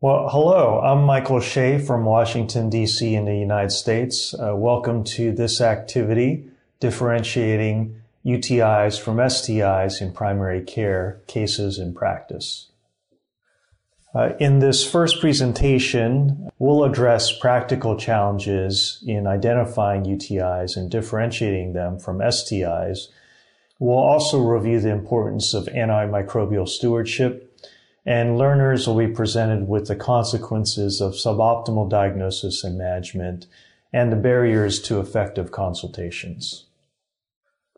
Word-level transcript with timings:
Well, 0.01 0.31
hello, 0.31 0.81
I'm 0.81 1.05
Michael 1.05 1.41
Shea 1.41 1.79
from 1.79 2.07
Washington, 2.07 2.71
D.C., 2.71 3.15
in 3.15 3.27
the 3.27 3.37
United 3.37 3.73
States. 3.73 4.33
Uh, 4.33 4.57
welcome 4.57 5.05
to 5.05 5.31
this 5.31 5.61
activity 5.61 6.49
differentiating 6.81 8.01
UTIs 8.25 8.99
from 8.99 9.19
STIs 9.19 10.01
in 10.01 10.15
primary 10.15 10.63
care 10.63 11.21
cases 11.27 11.79
in 11.79 11.93
practice. 11.93 12.70
Uh, 14.13 14.31
in 14.41 14.59
this 14.59 14.85
first 14.85 15.21
presentation, 15.21 16.51
we'll 16.59 16.83
address 16.83 17.37
practical 17.39 17.97
challenges 17.97 19.03
in 19.07 19.27
identifying 19.27 20.03
UTIs 20.05 20.77
and 20.77 20.91
differentiating 20.91 21.75
them 21.75 21.99
from 21.99 22.19
STIs. 22.19 23.07
We'll 23.79 23.97
also 23.97 24.41
review 24.41 24.81
the 24.81 24.91
importance 24.91 25.55
of 25.55 25.67
antimicrobial 25.67 26.69
stewardship, 26.69 27.57
and 28.05 28.37
learners 28.37 28.89
will 28.89 28.99
be 28.99 29.07
presented 29.07 29.69
with 29.69 29.87
the 29.87 29.97
consequences 29.97 31.01
of 31.01 31.13
suboptimal 31.13 31.89
diagnosis 31.89 32.65
and 32.65 32.77
management 32.77 33.47
and 33.93 34.11
the 34.11 34.17
barriers 34.17 34.81
to 34.83 34.99
effective 34.99 35.53
consultations. 35.53 36.67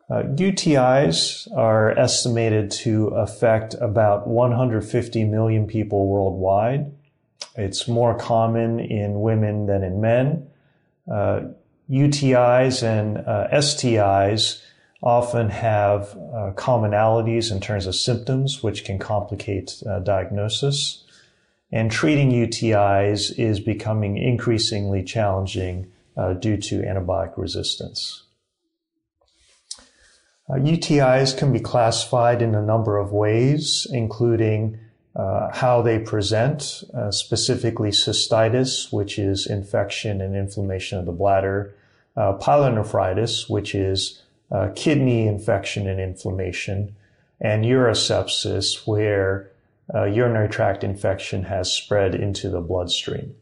Uh, 0.09 0.23
UTIs 0.35 1.47
are 1.55 1.97
estimated 1.97 2.69
to 2.69 3.07
affect 3.07 3.73
about 3.75 4.27
150 4.27 5.23
million 5.25 5.65
people 5.65 6.07
worldwide. 6.07 6.91
It's 7.55 7.87
more 7.87 8.17
common 8.17 8.79
in 8.79 9.21
women 9.21 9.65
than 9.65 9.83
in 9.83 10.01
men. 10.01 10.47
Uh, 11.09 11.41
UTIs 11.89 12.83
and 12.83 13.17
uh, 13.19 13.47
STIs 13.53 14.61
often 15.01 15.49
have 15.49 16.11
uh, 16.11 16.51
commonalities 16.55 17.51
in 17.51 17.59
terms 17.59 17.85
of 17.85 17.95
symptoms, 17.95 18.63
which 18.63 18.85
can 18.85 18.97
complicate 18.97 19.83
uh, 19.87 19.99
diagnosis. 19.99 21.03
And 21.71 21.91
treating 21.91 22.31
UTIs 22.31 23.37
is 23.37 23.59
becoming 23.59 24.17
increasingly 24.17 25.03
challenging 25.03 25.91
uh, 26.15 26.33
due 26.33 26.57
to 26.57 26.81
antibiotic 26.81 27.37
resistance. 27.37 28.23
Uh, 30.49 30.55
UTIs 30.55 31.37
can 31.37 31.53
be 31.53 31.59
classified 31.59 32.41
in 32.41 32.53
a 32.53 32.61
number 32.61 32.97
of 32.97 33.11
ways, 33.11 33.87
including 33.91 34.77
uh, 35.15 35.49
how 35.53 35.81
they 35.81 35.99
present, 35.99 36.83
uh, 36.93 37.11
specifically 37.11 37.91
cystitis, 37.91 38.91
which 38.91 39.17
is 39.17 39.45
infection 39.45 40.21
and 40.21 40.35
inflammation 40.35 40.99
of 40.99 41.05
the 41.05 41.11
bladder, 41.11 41.73
uh, 42.17 42.33
pyelonephritis, 42.39 43.49
which 43.49 43.73
is 43.73 44.21
uh, 44.51 44.69
kidney 44.75 45.27
infection 45.27 45.87
and 45.87 45.99
inflammation, 45.99 46.95
and 47.39 47.63
urosepsis, 47.63 48.85
where 48.85 49.49
uh, 49.93 50.05
urinary 50.05 50.49
tract 50.49 50.83
infection 50.83 51.43
has 51.43 51.71
spread 51.71 52.15
into 52.15 52.49
the 52.49 52.61
bloodstream. 52.61 53.35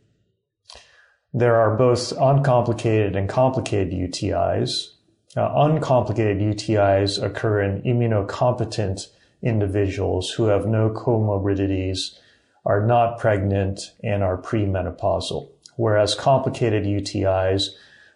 There 1.34 1.56
are 1.56 1.76
both 1.78 2.12
uncomplicated 2.20 3.16
and 3.16 3.30
complicated 3.30 3.94
UTIs. 3.94 4.92
Uh, 5.38 5.50
uncomplicated 5.56 6.40
UTIs 6.40 7.22
occur 7.24 7.62
in 7.62 7.82
immunocompetent 7.84 9.08
individuals 9.42 10.32
who 10.32 10.46
have 10.46 10.66
no 10.66 10.90
comorbidities, 10.90 12.18
are 12.66 12.86
not 12.86 13.18
pregnant, 13.18 13.94
and 14.04 14.24
are 14.24 14.38
premenopausal. 14.38 15.50
Whereas 15.78 16.16
complicated 16.16 16.84
UTIs 16.84 17.70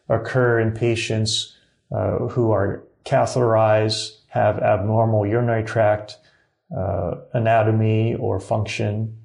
occur 0.09 0.59
in 0.59 0.72
patients 0.74 1.56
uh, 1.92 2.18
who 2.28 2.52
are 2.52 2.84
catheterized, 3.06 4.18
have 4.28 4.59
abnormal 4.59 5.26
urinary 5.26 5.64
tract 5.64 6.18
uh, 6.76 7.16
anatomy 7.34 8.16
or 8.16 8.40
function, 8.40 9.18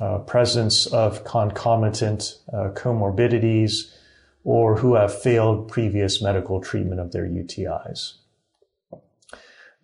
uh, 0.00 0.18
presence 0.18 0.86
of 0.86 1.24
concomitant 1.24 2.38
uh, 2.52 2.70
comorbidities, 2.74 3.92
or 4.44 4.76
who 4.76 4.94
have 4.94 5.22
failed 5.22 5.68
previous 5.68 6.22
medical 6.22 6.60
treatment 6.60 7.00
of 7.00 7.12
their 7.12 7.26
UTIs. 7.26 8.14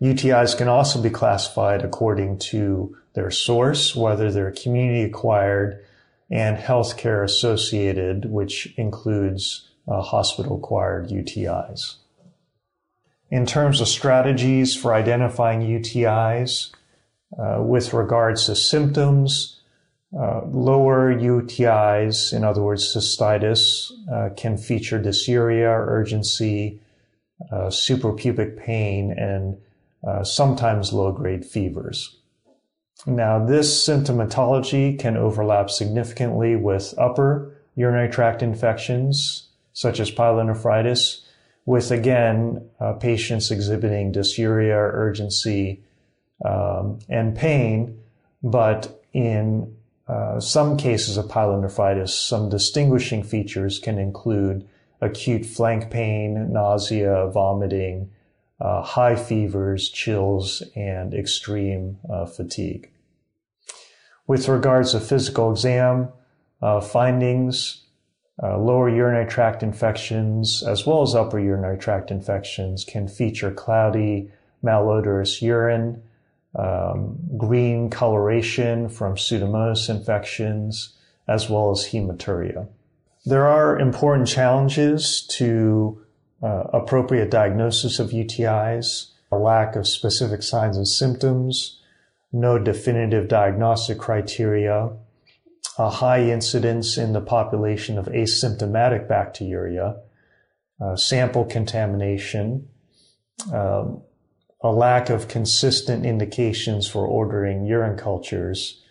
UTIs 0.01 0.57
can 0.57 0.67
also 0.67 1.01
be 1.01 1.09
classified 1.09 1.83
according 1.83 2.37
to 2.37 2.95
their 3.13 3.29
source, 3.29 3.95
whether 3.95 4.31
they're 4.31 4.51
community 4.51 5.03
acquired 5.03 5.83
and 6.29 6.57
healthcare 6.57 7.23
associated, 7.23 8.25
which 8.25 8.73
includes 8.77 9.69
uh, 9.87 10.01
hospital 10.01 10.57
acquired 10.57 11.09
UTIs. 11.09 11.95
In 13.29 13.45
terms 13.45 13.81
of 13.81 13.87
strategies 13.87 14.75
for 14.75 14.93
identifying 14.93 15.61
UTIs, 15.61 16.71
uh, 17.37 17.61
with 17.61 17.93
regards 17.93 18.45
to 18.45 18.55
symptoms, 18.55 19.60
uh, 20.17 20.41
lower 20.45 21.13
UTIs, 21.13 22.33
in 22.33 22.43
other 22.43 22.61
words, 22.61 22.93
cystitis, 22.93 23.91
uh, 24.11 24.29
can 24.35 24.57
feature 24.57 24.99
dysuria, 24.99 25.73
urgency, 25.87 26.79
uh, 27.51 27.67
suprapubic 27.67 28.57
pain, 28.57 29.11
and 29.17 29.57
uh, 30.05 30.23
sometimes 30.23 30.91
low 30.91 31.11
grade 31.11 31.45
fevers. 31.45 32.17
Now, 33.05 33.43
this 33.43 33.87
symptomatology 33.87 34.99
can 34.99 35.17
overlap 35.17 35.69
significantly 35.69 36.55
with 36.55 36.93
upper 36.97 37.57
urinary 37.75 38.09
tract 38.09 38.43
infections, 38.43 39.47
such 39.73 39.99
as 39.99 40.11
pyelonephritis, 40.11 41.23
with 41.65 41.91
again 41.91 42.69
uh, 42.79 42.93
patients 42.93 43.49
exhibiting 43.49 44.11
dysuria, 44.11 44.75
urgency, 44.75 45.81
um, 46.43 46.99
and 47.07 47.35
pain, 47.35 47.99
but 48.43 49.01
in 49.13 49.75
uh, 50.11 50.41
some 50.41 50.75
cases 50.75 51.15
of 51.15 51.27
pyelonephritis, 51.27 52.09
some 52.09 52.49
distinguishing 52.49 53.23
features 53.23 53.79
can 53.79 53.97
include 53.97 54.67
acute 54.99 55.45
flank 55.45 55.89
pain, 55.89 56.51
nausea, 56.51 57.27
vomiting, 57.27 58.11
uh, 58.59 58.81
high 58.81 59.15
fevers, 59.15 59.89
chills, 59.89 60.63
and 60.75 61.13
extreme 61.13 61.97
uh, 62.09 62.25
fatigue. 62.25 62.91
With 64.27 64.49
regards 64.49 64.91
to 64.91 64.99
physical 64.99 65.49
exam 65.49 66.09
uh, 66.61 66.81
findings, 66.81 67.85
uh, 68.43 68.57
lower 68.57 68.89
urinary 68.89 69.27
tract 69.27 69.63
infections 69.63 70.61
as 70.61 70.85
well 70.85 71.03
as 71.03 71.15
upper 71.15 71.39
urinary 71.39 71.77
tract 71.77 72.11
infections 72.11 72.83
can 72.83 73.07
feature 73.07 73.51
cloudy, 73.51 74.29
malodorous 74.61 75.41
urine, 75.41 76.03
um, 76.55 77.17
green 77.37 77.89
coloration 77.89 78.89
from 78.89 79.15
Pseudomonas 79.15 79.89
infections, 79.89 80.97
as 81.27 81.49
well 81.49 81.71
as 81.71 81.87
hematuria. 81.87 82.67
There 83.25 83.47
are 83.47 83.79
important 83.79 84.27
challenges 84.27 85.25
to 85.37 86.03
uh, 86.41 86.63
appropriate 86.73 87.29
diagnosis 87.29 87.99
of 87.99 88.09
UTIs, 88.09 89.11
a 89.31 89.37
lack 89.37 89.75
of 89.75 89.87
specific 89.87 90.43
signs 90.43 90.75
and 90.75 90.87
symptoms, 90.87 91.79
no 92.33 92.57
definitive 92.57 93.27
diagnostic 93.27 93.99
criteria, 93.99 94.89
a 95.77 95.89
high 95.89 96.21
incidence 96.21 96.97
in 96.97 97.13
the 97.13 97.21
population 97.21 97.97
of 97.97 98.07
asymptomatic 98.07 99.07
bacteriuria, 99.07 99.99
uh, 100.81 100.95
sample 100.95 101.45
contamination, 101.45 102.67
um, 103.53 104.01
a 104.63 104.71
lack 104.71 105.09
of 105.09 105.27
consistent 105.27 106.05
indications 106.05 106.87
for 106.87 107.05
ordering 107.05 107.65
urine 107.65 107.97
cultures. 107.97 108.81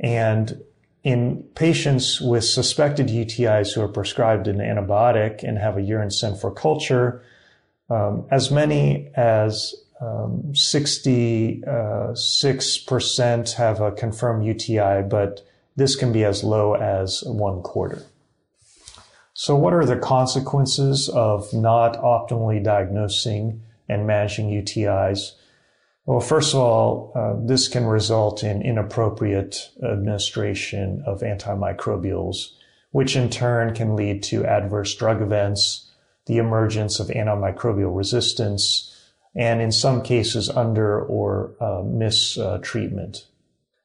And 0.00 0.62
in 1.02 1.42
patients 1.54 2.18
with 2.20 2.44
suspected 2.44 3.08
UTIs 3.08 3.74
who 3.74 3.82
are 3.82 3.88
prescribed 3.88 4.48
an 4.48 4.58
antibiotic 4.58 5.42
and 5.42 5.58
have 5.58 5.76
a 5.76 5.82
urine 5.82 6.10
sent 6.10 6.40
for 6.40 6.50
culture, 6.50 7.22
um, 7.88 8.26
as 8.30 8.50
many 8.50 9.10
as 9.14 9.74
um, 10.00 10.42
66% 10.52 13.52
have 13.54 13.80
a 13.80 13.92
confirmed 13.92 14.44
UTI, 14.44 15.02
but 15.08 15.46
this 15.76 15.94
can 15.94 16.12
be 16.12 16.24
as 16.24 16.42
low 16.42 16.74
as 16.74 17.22
one 17.26 17.62
quarter. 17.62 18.02
So, 19.32 19.54
what 19.54 19.72
are 19.74 19.84
the 19.84 19.98
consequences 19.98 21.08
of 21.10 21.52
not 21.52 22.00
optimally 22.00 22.64
diagnosing 22.64 23.62
and 23.88 24.06
managing 24.06 24.50
UTIs? 24.50 25.32
Well, 26.06 26.20
first 26.20 26.54
of 26.54 26.60
all, 26.60 27.12
uh, 27.16 27.34
this 27.46 27.66
can 27.66 27.84
result 27.84 28.44
in 28.44 28.62
inappropriate 28.62 29.70
administration 29.82 31.02
of 31.04 31.20
antimicrobials, 31.20 32.52
which 32.92 33.16
in 33.16 33.28
turn 33.28 33.74
can 33.74 33.96
lead 33.96 34.22
to 34.24 34.46
adverse 34.46 34.94
drug 34.94 35.20
events, 35.20 35.90
the 36.26 36.38
emergence 36.38 37.00
of 37.00 37.08
antimicrobial 37.08 37.94
resistance, 37.96 38.92
and 39.34 39.60
in 39.60 39.72
some 39.72 40.00
cases, 40.00 40.48
under 40.48 41.02
or 41.02 41.54
uh, 41.60 41.82
mistreatment. 41.84 43.26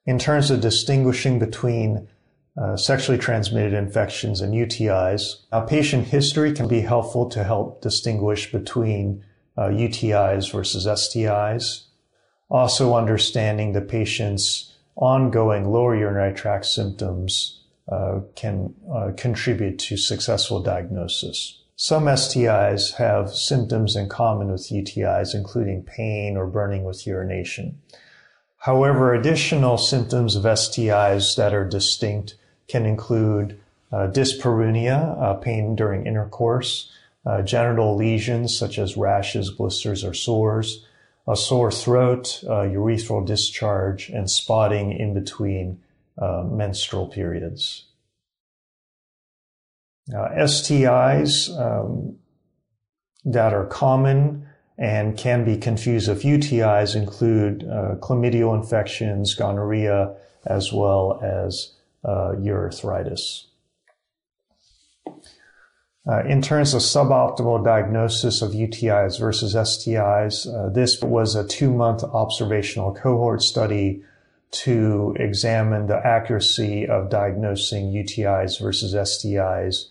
In 0.06 0.18
terms 0.18 0.52
of 0.52 0.62
distinguishing 0.62 1.40
between 1.40 2.08
uh, 2.56 2.76
sexually 2.76 3.18
transmitted 3.18 3.74
infections 3.74 4.42
and 4.42 4.54
UTIs, 4.54 5.38
a 5.52 5.66
patient 5.66 6.08
history 6.08 6.54
can 6.54 6.68
be 6.68 6.82
helpful 6.82 7.30
to 7.30 7.44
help 7.44 7.82
distinguish 7.82 8.52
between 8.52 9.24
uh, 9.58 9.64
UTIs 9.64 10.52
versus 10.52 10.86
STIs 10.86 11.84
also 12.52 12.96
understanding 12.96 13.72
the 13.72 13.82
patient's 13.82 14.74
ongoing 14.96 15.72
lower 15.72 15.96
urinary 15.96 16.34
tract 16.34 16.66
symptoms 16.66 17.62
uh, 17.90 18.20
can 18.36 18.74
uh, 18.94 19.12
contribute 19.18 19.80
to 19.80 19.98
successful 19.98 20.62
diagnosis. 20.62 21.60
Some 21.78 22.06
STIs 22.06 22.96
have 22.96 23.34
symptoms 23.34 23.96
in 23.96 24.08
common 24.08 24.52
with 24.52 24.70
UTIs, 24.70 25.34
including 25.34 25.84
pain 25.84 26.38
or 26.38 26.46
burning 26.46 26.84
with 26.84 27.08
urination. 27.08 27.80
However, 28.58 29.16
additional 29.16 29.78
symptoms 29.78 30.36
of 30.36 30.44
STIs 30.44 31.36
that 31.38 31.54
are 31.54 31.68
distinct 31.68 32.36
can 32.68 32.86
include 32.86 33.60
uh, 33.92 34.08
dyspareunia, 34.08 35.20
uh, 35.20 35.34
pain 35.36 35.76
during 35.76 36.06
intercourse, 36.06 36.92
uh, 37.26 37.42
genital 37.42 37.96
lesions 37.96 38.58
such 38.58 38.78
as 38.78 38.98
rashes, 38.98 39.52
blisters, 39.52 40.04
or 40.04 40.14
sores, 40.14 40.86
a 41.28 41.36
sore 41.36 41.72
throat, 41.72 42.44
uh, 42.48 42.64
urethral 42.64 43.26
discharge, 43.26 44.10
and 44.10 44.30
spotting 44.30 44.92
in 44.92 45.14
between 45.14 45.80
uh, 46.18 46.44
menstrual 46.44 47.08
periods. 47.08 47.86
STIs 50.10 51.50
um, 51.58 52.18
that 53.24 53.54
are 53.54 53.66
common 53.66 54.48
and 54.78 55.16
can 55.16 55.46
be 55.46 55.58
confused 55.58 56.10
with 56.10 56.24
UTIs 56.24 56.96
include 56.96 57.64
uh, 57.64 57.96
chlamydial 58.00 58.56
infections, 58.56 59.36
gonorrhea, 59.36 60.16
as 60.46 60.74
well 60.74 61.20
as 61.22 61.76
uh, 62.04 62.34
urethritis. 62.40 63.46
Uh, 66.10 66.24
in 66.26 66.42
terms 66.42 66.74
of 66.74 66.82
suboptimal 66.82 67.64
diagnosis 67.64 68.42
of 68.42 68.52
UTIs 68.52 69.20
versus 69.20 69.54
STIs, 69.54 70.48
uh, 70.48 70.70
this 70.70 71.00
was 71.02 71.36
a 71.36 71.48
two 71.48 71.72
month 71.72 72.04
observational 72.04 72.94
cohort 72.94 73.42
study 73.44 74.04
to 74.52 75.16
examine 75.20 75.88
the 75.88 76.02
accuracy 76.06 76.88
of 76.88 77.10
diagnosing 77.10 77.94
UTIs 77.94 78.60
versus 78.60 78.94
STIs 78.94 79.86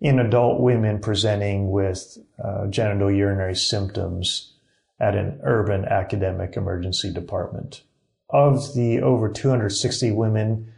in 0.00 0.18
adult 0.18 0.60
women 0.60 1.00
presenting 1.00 1.70
with 1.70 2.18
uh, 2.42 2.66
genital 2.66 3.10
urinary 3.10 3.56
symptoms 3.56 4.52
at 5.00 5.16
an 5.16 5.40
urban 5.42 5.84
academic 5.86 6.56
emergency 6.56 7.12
department. 7.12 7.82
Of 8.28 8.74
the 8.74 9.00
over 9.00 9.30
260 9.30 10.12
women 10.12 10.72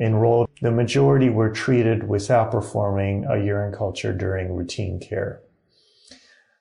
enrolled, 0.00 0.48
the 0.62 0.70
majority 0.70 1.28
were 1.28 1.50
treated 1.50 2.08
without 2.08 2.52
performing 2.52 3.24
a 3.24 3.36
urine 3.36 3.74
culture 3.74 4.12
during 4.12 4.54
routine 4.54 5.00
care. 5.00 5.42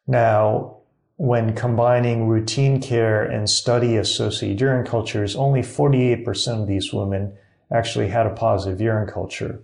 Now, 0.08 0.78
when 1.18 1.54
combining 1.54 2.28
routine 2.28 2.82
care 2.82 3.24
and 3.24 3.48
study 3.48 3.96
associated 3.98 4.60
urine 4.60 4.88
cultures, 4.88 5.36
only 5.36 5.62
48% 5.62 6.62
of 6.64 6.68
these 6.68 6.92
women 6.92 7.38
actually 7.72 8.08
had 8.08 8.26
a 8.26 8.32
positive 8.32 8.82
urine 8.82 9.08
culture. 9.08 9.62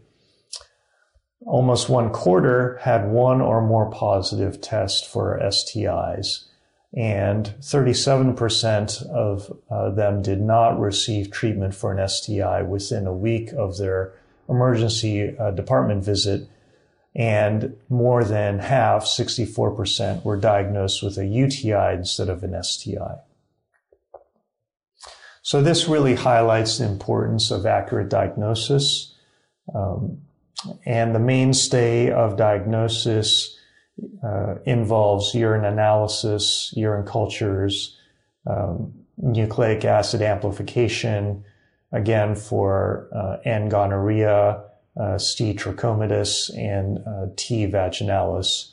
Almost 1.48 1.89
one 1.89 2.12
quarter 2.12 2.78
had 2.84 3.10
one 3.10 3.42
or 3.42 3.66
more 3.66 3.89
positive 3.89 4.62
tests 4.62 5.06
for 5.06 5.39
STIs, 5.42 6.45
and 6.95 7.56
37% 7.60 9.07
of 9.07 9.51
uh, 9.72 9.89
them 9.89 10.22
did 10.22 10.42
not 10.42 10.80
receive 10.80 11.31
treatment 11.31 11.74
for 11.74 11.92
an 11.92 12.07
STI 12.07 12.62
within 12.62 13.07
a 13.07 13.13
week 13.13 13.51
of 13.54 13.80
their 13.80 14.13
emergency 14.49 15.35
uh, 15.38 15.51
department 15.51 16.03
visit, 16.03 16.47
and 17.15 17.75
more 17.89 18.23
than 18.23 18.59
half, 18.59 19.05
64%, 19.05 20.23
were 20.23 20.38
diagnosed 20.38 21.01
with 21.01 21.17
a 21.17 21.25
UTI 21.25 21.95
instead 21.95 22.29
of 22.29 22.44
an 22.44 22.61
STI. 22.63 23.15
So 25.41 25.61
this 25.61 25.88
really 25.88 26.15
highlights 26.15 26.77
the 26.77 26.85
importance 26.85 27.51
of 27.51 27.65
accurate 27.65 28.09
diagnosis. 28.09 29.15
Um, 29.73 30.19
and 30.85 31.15
the 31.15 31.19
mainstay 31.19 32.11
of 32.11 32.38
diagnosis 32.38 33.57
uh, 34.23 34.55
involves 34.65 35.33
urine 35.33 35.65
analysis, 35.65 36.73
urine 36.75 37.05
cultures, 37.05 37.97
um, 38.45 38.93
nucleic 39.17 39.85
acid 39.85 40.21
amplification, 40.21 41.43
again 41.92 42.36
for 42.36 43.07
uh, 43.16 43.38
N. 43.45 43.69
gonorrhea, 43.69 44.63
uh, 45.00 45.18
C. 45.18 45.54
trachomatis, 45.54 46.56
and 46.57 47.00
uh, 47.07 47.34
T. 47.36 47.68
vaginalis. 47.68 48.72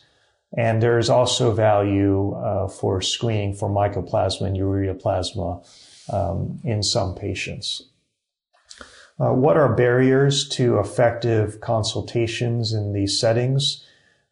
And 0.57 0.83
there's 0.83 1.11
also 1.11 1.53
value 1.53 2.33
uh, 2.33 2.69
for 2.69 3.01
screening 3.01 3.55
for 3.55 3.69
mycoplasma 3.69 4.47
and 4.47 4.57
ureaplasma 4.57 5.67
um, 6.13 6.61
in 6.65 6.83
some 6.83 7.15
patients. 7.15 7.83
Uh, 9.19 9.33
what 9.33 9.57
are 9.57 9.73
barriers 9.73 10.49
to 10.49 10.79
effective 10.79 11.61
consultations 11.61 12.73
in 12.73 12.93
these 12.93 13.19
settings? 13.19 13.85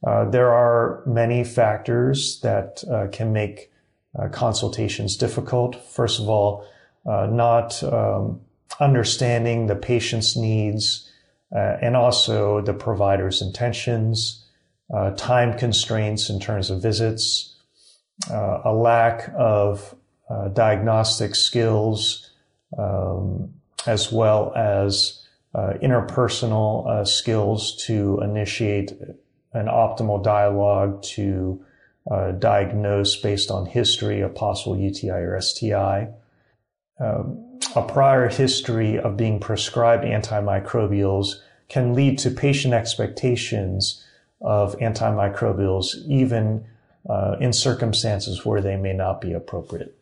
Uh, 0.04 0.24
there 0.28 0.52
are 0.52 1.02
many 1.06 1.44
factors 1.44 2.40
that 2.40 2.82
uh, 2.90 3.06
can 3.12 3.32
make 3.32 3.70
uh, 4.18 4.28
consultations 4.28 5.16
difficult. 5.16 5.76
First 5.88 6.20
of 6.20 6.28
all, 6.28 6.66
uh, 7.06 7.26
not 7.30 7.82
um, 7.84 8.40
understanding 8.80 9.66
the 9.66 9.76
patient's 9.76 10.36
needs 10.36 11.10
uh, 11.54 11.76
and 11.80 11.96
also 11.96 12.60
the 12.60 12.72
provider's 12.72 13.42
intentions, 13.42 14.44
time 15.16 15.56
constraints 15.58 16.28
in 16.28 16.38
terms 16.38 16.70
of 16.70 16.82
visits, 16.82 17.56
a 18.30 18.72
lack 18.72 19.30
of 19.36 19.94
diagnostic 20.52 21.34
skills, 21.34 22.30
um, 22.78 23.52
as 23.86 24.12
well 24.12 24.52
as 24.54 25.26
interpersonal 25.54 27.06
skills 27.06 27.76
to 27.84 28.20
initiate 28.22 28.92
an 29.52 29.66
optimal 29.66 30.22
dialogue 30.22 31.02
to 31.02 31.62
uh, 32.10 32.32
diagnose 32.32 33.16
based 33.16 33.50
on 33.50 33.66
history 33.66 34.20
a 34.20 34.28
possible 34.28 34.76
UTI 34.76 35.10
or 35.10 35.40
STI. 35.40 36.08
Um, 36.98 37.51
a 37.74 37.82
prior 37.82 38.28
history 38.28 38.98
of 38.98 39.16
being 39.16 39.40
prescribed 39.40 40.04
antimicrobials 40.04 41.36
can 41.68 41.94
lead 41.94 42.18
to 42.18 42.30
patient 42.30 42.74
expectations 42.74 44.04
of 44.40 44.76
antimicrobials, 44.78 45.96
even 46.06 46.66
uh, 47.08 47.36
in 47.40 47.52
circumstances 47.52 48.44
where 48.44 48.60
they 48.60 48.76
may 48.76 48.92
not 48.92 49.20
be 49.20 49.32
appropriate. 49.32 49.96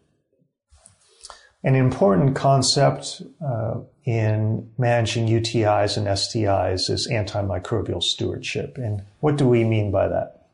An 1.62 1.75
important 1.75 2.35
concept 2.35 3.23
uh, 3.45 3.81
in 4.05 4.71
managing 4.79 5.29
UTIs 5.29 5.97
and 5.97 6.07
STIs 6.07 6.89
is 6.89 7.07
antimicrobial 7.09 8.03
stewardship. 8.03 8.79
And 8.79 9.03
what 9.21 9.37
do 9.37 9.47
we 9.47 9.65
mean 9.65 9.91
by 9.91 10.09
that? 10.09 10.47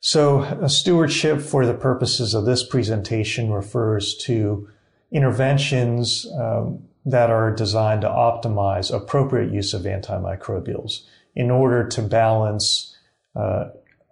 So, 0.00 0.66
stewardship 0.66 1.40
for 1.40 1.64
the 1.64 1.72
purposes 1.72 2.34
of 2.34 2.44
this 2.44 2.66
presentation 2.66 3.50
refers 3.50 4.14
to 4.24 4.68
interventions 5.12 6.26
um, 6.38 6.82
that 7.06 7.30
are 7.30 7.50
designed 7.50 8.00
to 8.02 8.08
optimize 8.08 8.94
appropriate 8.94 9.52
use 9.52 9.74
of 9.74 9.82
antimicrobials 9.82 11.02
in 11.34 11.50
order 11.50 11.86
to 11.86 12.02
balance 12.02 12.96
uh, 13.36 13.66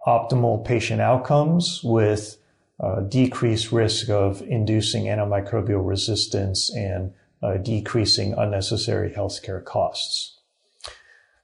optimal 0.06 0.64
patient 0.64 1.00
outcomes 1.00 1.80
with 1.82 2.36
uh, 2.80 3.00
decreased 3.00 3.70
risk 3.70 4.08
of 4.08 4.42
inducing 4.42 5.04
antimicrobial 5.04 5.86
resistance 5.86 6.74
and 6.74 7.12
uh, 7.42 7.56
decreasing 7.56 8.34
unnecessary 8.34 9.10
healthcare 9.10 9.64
costs. 9.64 10.38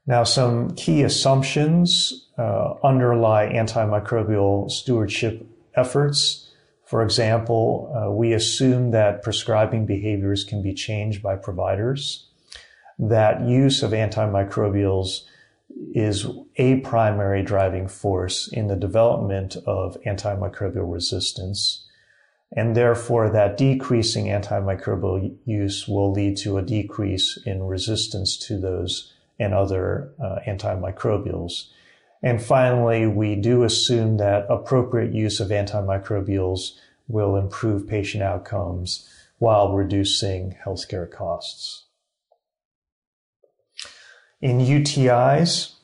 Now, 0.06 0.24
some 0.24 0.70
key 0.70 1.02
assumptions 1.02 2.28
uh, 2.38 2.74
underlie 2.82 3.52
antimicrobial 3.52 4.70
stewardship 4.70 5.46
efforts. 5.74 6.47
For 6.88 7.02
example, 7.02 7.92
uh, 7.94 8.10
we 8.10 8.32
assume 8.32 8.92
that 8.92 9.22
prescribing 9.22 9.84
behaviors 9.84 10.42
can 10.42 10.62
be 10.62 10.72
changed 10.72 11.22
by 11.22 11.36
providers, 11.36 12.30
that 12.98 13.42
use 13.42 13.82
of 13.82 13.90
antimicrobials 13.90 15.24
is 15.92 16.26
a 16.56 16.76
primary 16.76 17.42
driving 17.42 17.88
force 17.88 18.48
in 18.50 18.68
the 18.68 18.74
development 18.74 19.54
of 19.66 19.98
antimicrobial 20.06 20.90
resistance. 20.90 21.86
And 22.56 22.74
therefore, 22.74 23.28
that 23.28 23.58
decreasing 23.58 24.28
antimicrobial 24.28 25.36
use 25.44 25.86
will 25.86 26.10
lead 26.10 26.38
to 26.38 26.56
a 26.56 26.62
decrease 26.62 27.38
in 27.44 27.64
resistance 27.64 28.34
to 28.46 28.58
those 28.58 29.12
and 29.38 29.52
other 29.52 30.14
uh, 30.18 30.38
antimicrobials. 30.48 31.66
And 32.22 32.42
finally, 32.42 33.06
we 33.06 33.36
do 33.36 33.62
assume 33.62 34.16
that 34.16 34.46
appropriate 34.48 35.12
use 35.12 35.40
of 35.40 35.48
antimicrobials 35.48 36.72
will 37.06 37.36
improve 37.36 37.86
patient 37.86 38.22
outcomes 38.22 39.08
while 39.38 39.72
reducing 39.72 40.56
healthcare 40.64 41.10
costs. 41.10 41.84
In 44.40 44.58
UTIs, 44.58 45.74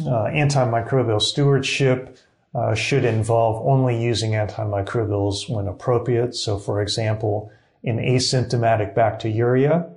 uh, 0.00 0.26
antimicrobial 0.30 1.22
stewardship 1.22 2.18
uh, 2.54 2.74
should 2.74 3.04
involve 3.04 3.66
only 3.66 4.00
using 4.00 4.32
antimicrobials 4.32 5.48
when 5.48 5.68
appropriate. 5.68 6.34
So, 6.34 6.58
for 6.58 6.82
example, 6.82 7.50
in 7.82 7.98
asymptomatic 7.98 8.94
bacteriuria, 8.94 9.90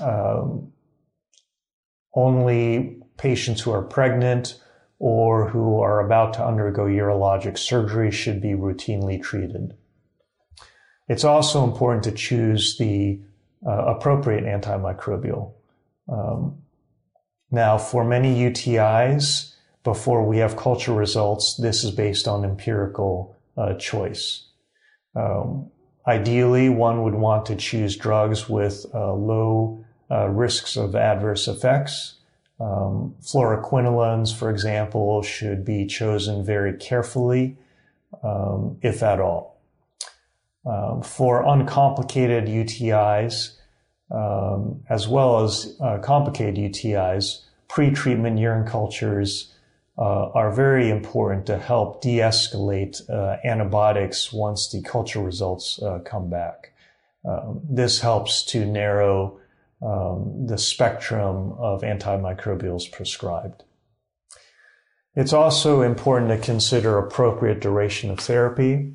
um, 0.00 0.72
only 2.14 2.98
patients 3.16 3.62
who 3.62 3.70
are 3.72 3.82
pregnant 3.82 4.60
or 5.04 5.50
who 5.50 5.82
are 5.82 6.00
about 6.00 6.32
to 6.32 6.42
undergo 6.42 6.84
urologic 6.86 7.58
surgery 7.58 8.10
should 8.10 8.40
be 8.40 8.52
routinely 8.52 9.22
treated. 9.22 9.76
It's 11.10 11.24
also 11.24 11.62
important 11.62 12.04
to 12.04 12.12
choose 12.12 12.78
the 12.78 13.20
uh, 13.66 13.84
appropriate 13.84 14.44
antimicrobial. 14.44 15.52
Um, 16.10 16.62
now, 17.50 17.76
for 17.76 18.02
many 18.02 18.34
UTIs, 18.50 19.52
before 19.82 20.26
we 20.26 20.38
have 20.38 20.56
culture 20.56 20.94
results, 20.94 21.58
this 21.58 21.84
is 21.84 21.90
based 21.90 22.26
on 22.26 22.42
empirical 22.42 23.36
uh, 23.58 23.74
choice. 23.74 24.46
Um, 25.14 25.70
ideally, 26.06 26.70
one 26.70 27.02
would 27.02 27.14
want 27.14 27.44
to 27.46 27.56
choose 27.56 27.94
drugs 27.94 28.48
with 28.48 28.86
uh, 28.94 29.12
low 29.12 29.84
uh, 30.10 30.28
risks 30.28 30.78
of 30.78 30.96
adverse 30.96 31.46
effects. 31.46 32.14
Um, 32.60 33.16
fluoroquinolones, 33.20 34.34
for 34.34 34.50
example, 34.50 35.22
should 35.22 35.64
be 35.64 35.86
chosen 35.86 36.44
very 36.44 36.74
carefully, 36.74 37.56
um, 38.22 38.78
if 38.80 39.02
at 39.02 39.20
all. 39.20 39.60
Um, 40.64 41.02
for 41.02 41.44
uncomplicated 41.44 42.46
UTIs, 42.46 43.56
um, 44.10 44.82
as 44.88 45.08
well 45.08 45.42
as 45.42 45.76
uh, 45.80 45.98
complicated 45.98 46.56
UTIs, 46.56 47.40
pre-treatment 47.68 48.38
urine 48.38 48.66
cultures 48.66 49.52
uh, 49.98 50.30
are 50.30 50.52
very 50.52 50.90
important 50.90 51.46
to 51.46 51.58
help 51.58 52.02
de-escalate 52.02 53.08
uh, 53.10 53.36
antibiotics 53.44 54.32
once 54.32 54.70
the 54.70 54.82
culture 54.82 55.20
results 55.20 55.80
uh, 55.82 55.98
come 56.04 56.30
back. 56.30 56.72
Um, 57.24 57.60
this 57.68 58.00
helps 58.00 58.44
to 58.46 58.64
narrow 58.64 59.38
um, 59.82 60.46
the 60.46 60.58
spectrum 60.58 61.52
of 61.58 61.82
antimicrobials 61.82 62.90
prescribed. 62.90 63.64
It's 65.16 65.32
also 65.32 65.82
important 65.82 66.30
to 66.30 66.38
consider 66.38 66.98
appropriate 66.98 67.60
duration 67.60 68.10
of 68.10 68.18
therapy. 68.18 68.92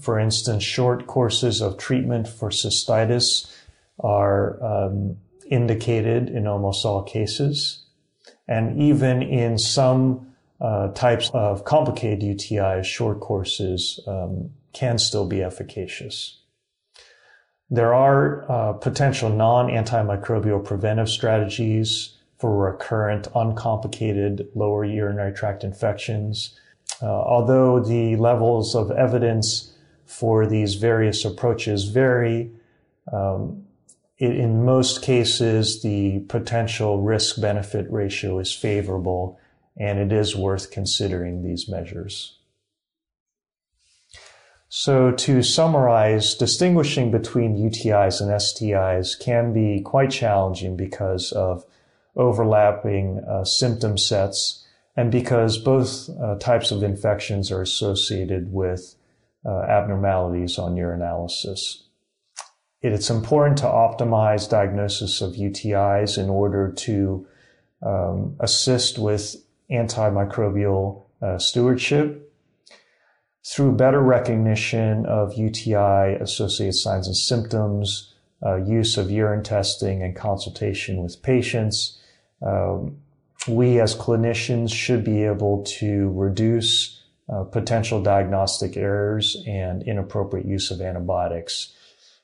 For 0.00 0.18
instance, 0.18 0.62
short 0.62 1.06
courses 1.06 1.60
of 1.60 1.78
treatment 1.78 2.28
for 2.28 2.50
cystitis 2.50 3.50
are 4.00 4.62
um, 4.62 5.16
indicated 5.50 6.28
in 6.28 6.46
almost 6.46 6.84
all 6.84 7.02
cases. 7.02 7.84
And 8.46 8.80
even 8.80 9.22
in 9.22 9.56
some 9.58 10.34
uh, 10.60 10.88
types 10.88 11.30
of 11.32 11.64
complicated 11.64 12.20
UTIs, 12.20 12.84
short 12.84 13.20
courses 13.20 14.00
um, 14.06 14.50
can 14.72 14.98
still 14.98 15.26
be 15.26 15.42
efficacious. 15.42 16.40
There 17.70 17.94
are 17.94 18.44
uh, 18.50 18.72
potential 18.74 19.30
non-antimicrobial 19.30 20.64
preventive 20.64 21.08
strategies 21.08 22.14
for 22.38 22.56
recurrent, 22.56 23.28
uncomplicated 23.34 24.48
lower 24.54 24.84
urinary 24.84 25.32
tract 25.32 25.64
infections. 25.64 26.58
Uh, 27.02 27.06
although 27.06 27.80
the 27.80 28.16
levels 28.16 28.74
of 28.74 28.90
evidence 28.90 29.72
for 30.04 30.46
these 30.46 30.74
various 30.74 31.24
approaches 31.24 31.84
vary, 31.84 32.50
um, 33.12 33.64
in 34.18 34.64
most 34.64 35.02
cases, 35.02 35.82
the 35.82 36.20
potential 36.28 37.02
risk 37.02 37.40
benefit 37.40 37.90
ratio 37.90 38.38
is 38.38 38.54
favorable 38.54 39.38
and 39.76 39.98
it 39.98 40.12
is 40.12 40.36
worth 40.36 40.70
considering 40.70 41.42
these 41.42 41.68
measures. 41.68 42.38
So 44.76 45.12
to 45.12 45.40
summarize, 45.40 46.34
distinguishing 46.34 47.12
between 47.12 47.56
UTIs 47.56 48.20
and 48.20 48.28
STIs 48.28 49.16
can 49.16 49.52
be 49.52 49.80
quite 49.80 50.10
challenging 50.10 50.76
because 50.76 51.30
of 51.30 51.64
overlapping 52.16 53.20
uh, 53.20 53.44
symptom 53.44 53.96
sets 53.96 54.66
and 54.96 55.12
because 55.12 55.58
both 55.58 56.10
uh, 56.20 56.38
types 56.40 56.72
of 56.72 56.82
infections 56.82 57.52
are 57.52 57.62
associated 57.62 58.52
with 58.52 58.96
uh, 59.46 59.60
abnormalities 59.60 60.58
on 60.58 60.74
urinalysis. 60.74 61.84
It's 62.82 63.10
important 63.10 63.58
to 63.58 63.66
optimize 63.66 64.50
diagnosis 64.50 65.20
of 65.20 65.34
UTIs 65.34 66.18
in 66.18 66.28
order 66.28 66.72
to 66.72 67.24
um, 67.80 68.34
assist 68.40 68.98
with 68.98 69.36
antimicrobial 69.70 71.04
uh, 71.22 71.38
stewardship 71.38 72.24
through 73.46 73.76
better 73.76 74.00
recognition 74.00 75.04
of 75.06 75.34
UTI 75.34 76.16
associated 76.20 76.74
signs 76.74 77.06
and 77.06 77.16
symptoms, 77.16 78.14
uh, 78.44 78.56
use 78.56 78.96
of 78.96 79.10
urine 79.10 79.42
testing, 79.42 80.02
and 80.02 80.16
consultation 80.16 81.02
with 81.02 81.22
patients. 81.22 82.00
Um, 82.42 82.98
we 83.46 83.80
as 83.80 83.94
clinicians 83.94 84.72
should 84.72 85.04
be 85.04 85.24
able 85.24 85.62
to 85.64 86.10
reduce 86.12 87.02
uh, 87.28 87.44
potential 87.44 88.02
diagnostic 88.02 88.76
errors 88.76 89.42
and 89.46 89.82
inappropriate 89.82 90.46
use 90.46 90.70
of 90.70 90.80
antibiotics, 90.80 91.74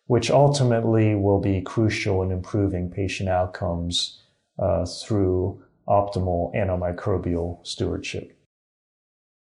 which 0.06 0.30
ultimately 0.30 1.14
will 1.14 1.40
be 1.40 1.60
crucial 1.60 2.22
in 2.22 2.30
improving 2.30 2.90
patient 2.90 3.28
outcomes 3.28 4.22
uh, 4.58 4.86
through 4.86 5.62
optimal 5.86 6.54
antimicrobial 6.54 7.66
stewardship. 7.66 8.39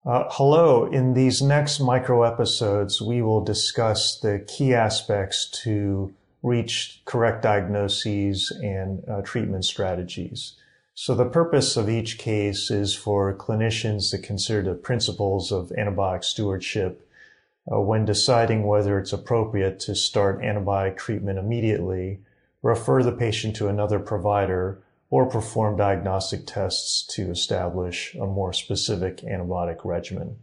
Uh, 0.04 0.24
hello. 0.30 0.86
In 0.86 1.12
these 1.12 1.42
next 1.42 1.78
micro 1.78 2.22
episodes, 2.22 3.02
we 3.02 3.20
will 3.20 3.44
discuss 3.44 4.18
the 4.18 4.42
key 4.48 4.72
aspects 4.72 5.46
to 5.62 6.14
reach 6.42 7.02
correct 7.04 7.42
diagnoses 7.42 8.50
and 8.62 9.06
uh, 9.06 9.20
treatment 9.20 9.66
strategies. 9.66 10.54
So 10.94 11.14
the 11.14 11.26
purpose 11.26 11.76
of 11.76 11.90
each 11.90 12.16
case 12.16 12.70
is 12.70 12.94
for 12.94 13.34
clinicians 13.34 14.10
to 14.10 14.18
consider 14.18 14.62
the 14.62 14.74
principles 14.74 15.52
of 15.52 15.68
antibiotic 15.78 16.24
stewardship 16.24 17.06
uh, 17.70 17.78
when 17.78 18.06
deciding 18.06 18.66
whether 18.66 18.98
it's 18.98 19.12
appropriate 19.12 19.80
to 19.80 19.94
start 19.94 20.40
antibiotic 20.40 20.96
treatment 20.96 21.38
immediately, 21.38 22.20
refer 22.62 23.02
the 23.02 23.12
patient 23.12 23.54
to 23.56 23.68
another 23.68 23.98
provider, 23.98 24.82
or 25.10 25.26
perform 25.26 25.76
diagnostic 25.76 26.46
tests 26.46 27.04
to 27.14 27.30
establish 27.30 28.14
a 28.14 28.26
more 28.26 28.52
specific 28.52 29.18
antibiotic 29.18 29.84
regimen. 29.84 30.36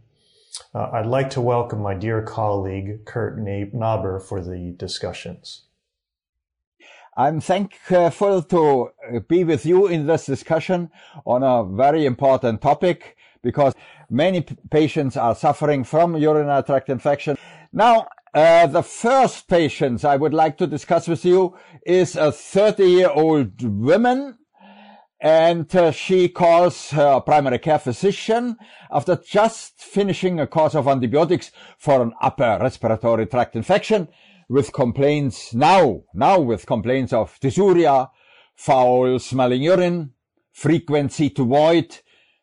Uh, 0.74 0.90
I'd 0.92 1.06
like 1.06 1.30
to 1.32 1.42
welcome 1.42 1.82
my 1.82 1.94
dear 1.94 2.22
colleague, 2.22 3.06
Kurt 3.06 3.40
Naber, 3.40 4.22
for 4.22 4.42
the 4.42 4.76
discussions. 4.78 5.64
I'm 7.16 7.42
thankful 7.42 8.44
to 8.44 8.92
be 9.28 9.44
with 9.44 9.66
you 9.66 9.88
in 9.88 10.06
this 10.06 10.26
discussion 10.26 10.92
on 11.26 11.42
a 11.42 11.64
very 11.64 12.06
important 12.06 12.62
topic 12.62 13.18
because 13.42 13.74
many 14.10 14.46
patients 14.70 15.18
are 15.18 15.34
suffering 15.34 15.84
from 15.84 16.16
urinary 16.18 16.62
tract 16.64 16.90
infection. 16.90 17.38
Now, 17.72 18.08
uh, 18.34 18.68
the 18.68 18.84
first 18.84 19.48
patient 19.48 20.06
I 20.06 20.16
would 20.16 20.34
like 20.34 20.58
to 20.58 20.68
discuss 20.68 21.08
with 21.08 21.26
you 21.26 21.58
is 21.86 22.16
a 22.16 22.32
30 22.32 22.84
year 22.86 23.10
old 23.10 23.64
woman 23.64 24.38
and 25.20 25.76
uh, 25.76 25.92
she 25.92 26.30
calls 26.30 26.92
her 26.92 27.20
primary 27.22 27.58
care 27.60 27.80
physician 27.80 28.58
after 28.92 29.16
just 29.16 29.82
finishing 29.82 30.40
a 30.40 30.48
course 30.48 30.76
of 30.76 30.88
antibiotics 30.88 31.52
for 31.78 32.02
an 32.02 32.14
upper 32.22 32.58
respiratory 32.62 33.26
tract 33.26 33.56
infection 33.56 34.08
with 34.48 34.72
complaints 34.74 35.54
now, 35.54 36.04
now 36.14 36.40
with 36.40 36.66
complaints 36.66 37.14
of 37.14 37.40
dysuria, 37.40 38.10
foul 38.56 39.20
smelling 39.20 39.64
urine, 39.64 40.14
frequency 40.52 41.30
to 41.30 41.46
void, 41.46 42.00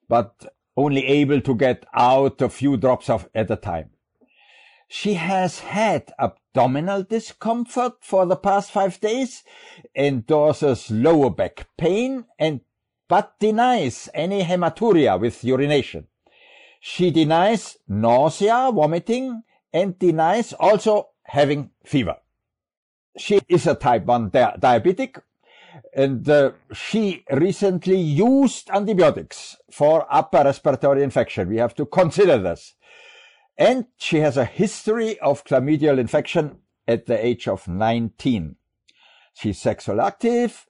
but 0.09 0.47
only 0.77 1.05
able 1.07 1.41
to 1.41 1.55
get 1.55 1.85
out 1.95 2.43
a 2.43 2.49
few 2.49 2.77
drops 2.77 3.09
of 3.09 3.29
at 3.35 3.51
a 3.51 3.57
time. 3.57 3.91
She 4.89 5.15
has 5.15 5.61
had 5.61 6.13
abdominal 6.55 7.03
discomfort 7.03 7.95
for 8.01 8.27
the 8.27 8.37
past 8.37 8.71
five 8.71 9.01
days, 9.01 9.43
endorses 9.97 10.89
lower 10.89 11.29
back 11.29 11.67
pain, 11.77 12.25
and 12.39 12.61
but 13.09 13.39
denies 13.41 14.09
any 14.15 14.43
hematuria 14.45 15.21
with 15.21 15.43
urination. 15.43 16.07
She 16.81 17.11
denies 17.11 17.77
nausea, 17.89 18.71
vomiting, 18.73 19.43
and 19.73 19.99
denies 19.99 20.53
also 20.53 21.09
having 21.25 21.71
fever. 21.85 22.17
She 23.19 23.41
is 23.49 23.67
a 23.67 23.75
type 23.75 24.05
1 24.05 24.31
di- 24.31 24.57
diabetic 24.59 25.21
and 25.93 26.29
uh, 26.29 26.53
she 26.73 27.25
recently 27.31 27.97
used 27.97 28.71
antibiotics 28.71 29.57
for 29.71 30.07
upper 30.09 30.45
respiratory 30.45 31.03
infection. 31.03 31.49
We 31.49 31.57
have 31.57 31.75
to 31.77 31.87
consider 31.87 32.39
this. 32.39 32.75
And 33.57 33.87
she 33.97 34.19
has 34.19 34.37
a 34.37 34.45
history 34.45 35.19
of 35.21 35.45
chlamydial 35.45 35.99
infection 35.99 36.59
at 36.89 37.07
the 37.07 37.25
age 37.25 37.47
of 37.49 37.69
19. 37.69 38.57
She's 39.35 39.61
sexually 39.61 40.01
active. 40.01 40.67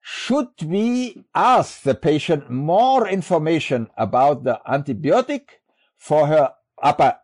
Should 0.00 0.62
we 0.64 1.24
ask 1.34 1.82
the 1.82 1.94
patient 1.94 2.50
more 2.50 3.06
information 3.06 3.88
about 3.96 4.44
the 4.44 4.58
antibiotic 4.66 5.60
for 5.96 6.26
her 6.26 6.52
upper 6.82 7.16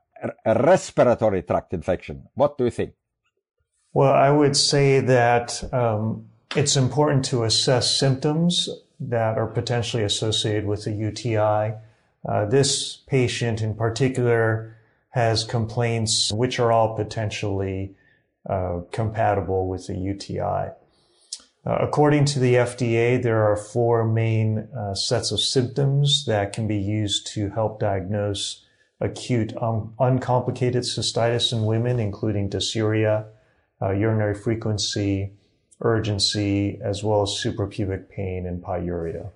respiratory 0.44 1.42
tract 1.42 1.72
infection? 1.72 2.28
What 2.34 2.58
do 2.58 2.64
you 2.64 2.70
think? 2.70 2.92
Well, 3.92 4.12
I 4.12 4.30
would 4.30 4.56
say 4.56 5.00
that 5.00 5.72
um, 5.72 6.26
it's 6.56 6.76
important 6.76 7.24
to 7.26 7.44
assess 7.44 7.96
symptoms 7.96 8.68
that 9.00 9.38
are 9.38 9.46
potentially 9.46 10.02
associated 10.02 10.66
with 10.66 10.86
a 10.86 10.92
UTI. 10.92 11.74
Uh, 12.26 12.46
this 12.46 12.96
patient 13.06 13.60
in 13.60 13.74
particular 13.74 14.76
has 15.10 15.44
complaints 15.44 16.32
which 16.32 16.58
are 16.58 16.72
all 16.72 16.96
potentially 16.96 17.94
uh, 18.48 18.80
compatible 18.90 19.68
with 19.68 19.88
a 19.88 19.94
UTI. 19.94 20.70
Uh, 21.66 21.78
according 21.80 22.24
to 22.26 22.38
the 22.38 22.54
FDA, 22.54 23.22
there 23.22 23.42
are 23.44 23.56
four 23.56 24.04
main 24.04 24.68
uh, 24.76 24.94
sets 24.94 25.32
of 25.32 25.40
symptoms 25.40 26.24
that 26.26 26.52
can 26.52 26.66
be 26.66 26.76
used 26.76 27.26
to 27.28 27.50
help 27.50 27.80
diagnose 27.80 28.64
acute 29.00 29.54
um, 29.62 29.94
uncomplicated 29.98 30.82
cystitis 30.82 31.52
in 31.52 31.64
women, 31.64 31.98
including 31.98 32.50
dysuria, 32.50 33.26
uh, 33.80 33.90
urinary 33.90 34.34
frequency, 34.34 35.32
urgency, 35.80 36.78
as 36.82 37.02
well 37.02 37.22
as 37.22 37.30
suprapubic 37.30 38.08
pain 38.08 38.46
and 38.46 38.62
pyuria. 38.62 39.30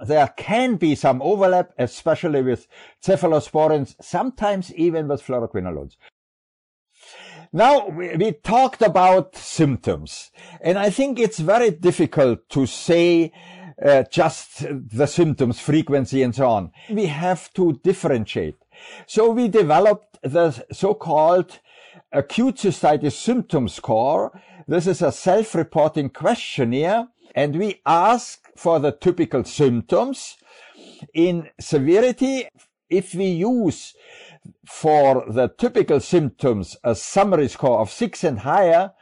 There 0.00 0.28
can 0.36 0.76
be 0.76 0.94
some 0.94 1.22
overlap, 1.22 1.72
especially 1.78 2.42
with 2.42 2.66
cephalosporins, 3.02 3.94
sometimes 4.00 4.74
even 4.74 5.08
with 5.08 5.22
fluoroquinolones. 5.22 5.96
Now, 7.52 7.88
we, 7.88 8.32
talked 8.32 8.82
about 8.82 9.36
symptoms, 9.36 10.32
and 10.60 10.76
I 10.76 10.90
think 10.90 11.20
it's 11.20 11.38
very 11.38 11.70
difficult 11.70 12.48
to 12.48 12.66
say 12.66 13.32
uh, 13.80 14.02
just 14.10 14.64
the 14.68 15.06
symptoms, 15.06 15.60
frequency, 15.60 16.22
and 16.22 16.34
so 16.34 16.48
on. 16.48 16.72
We 16.90 17.06
have 17.06 17.52
to 17.54 17.74
differentiate. 17.84 18.56
So 19.06 19.30
we 19.30 19.46
developed 19.46 20.18
the 20.22 20.64
so-called 20.72 21.60
acute 22.12 22.56
cystitis 22.56 23.12
symptom 23.12 23.68
score. 23.68 24.40
This 24.66 24.88
is 24.88 25.02
a 25.02 25.12
self-reporting 25.12 26.10
questionnaire, 26.10 27.08
and 27.36 27.56
we 27.56 27.80
ask 27.86 28.43
for 28.56 28.78
the 28.78 28.92
typical 28.92 29.44
symptoms. 29.44 30.36
In 31.12 31.50
severity, 31.60 32.48
if 32.88 33.14
we 33.14 33.26
use 33.26 33.94
for 34.66 35.24
the 35.28 35.48
typical 35.48 36.00
symptoms 36.00 36.76
a 36.84 36.94
summary 36.94 37.48
score 37.48 37.80
of 37.80 37.90
six 37.90 38.24
and 38.24 38.40
higher, 38.40 38.92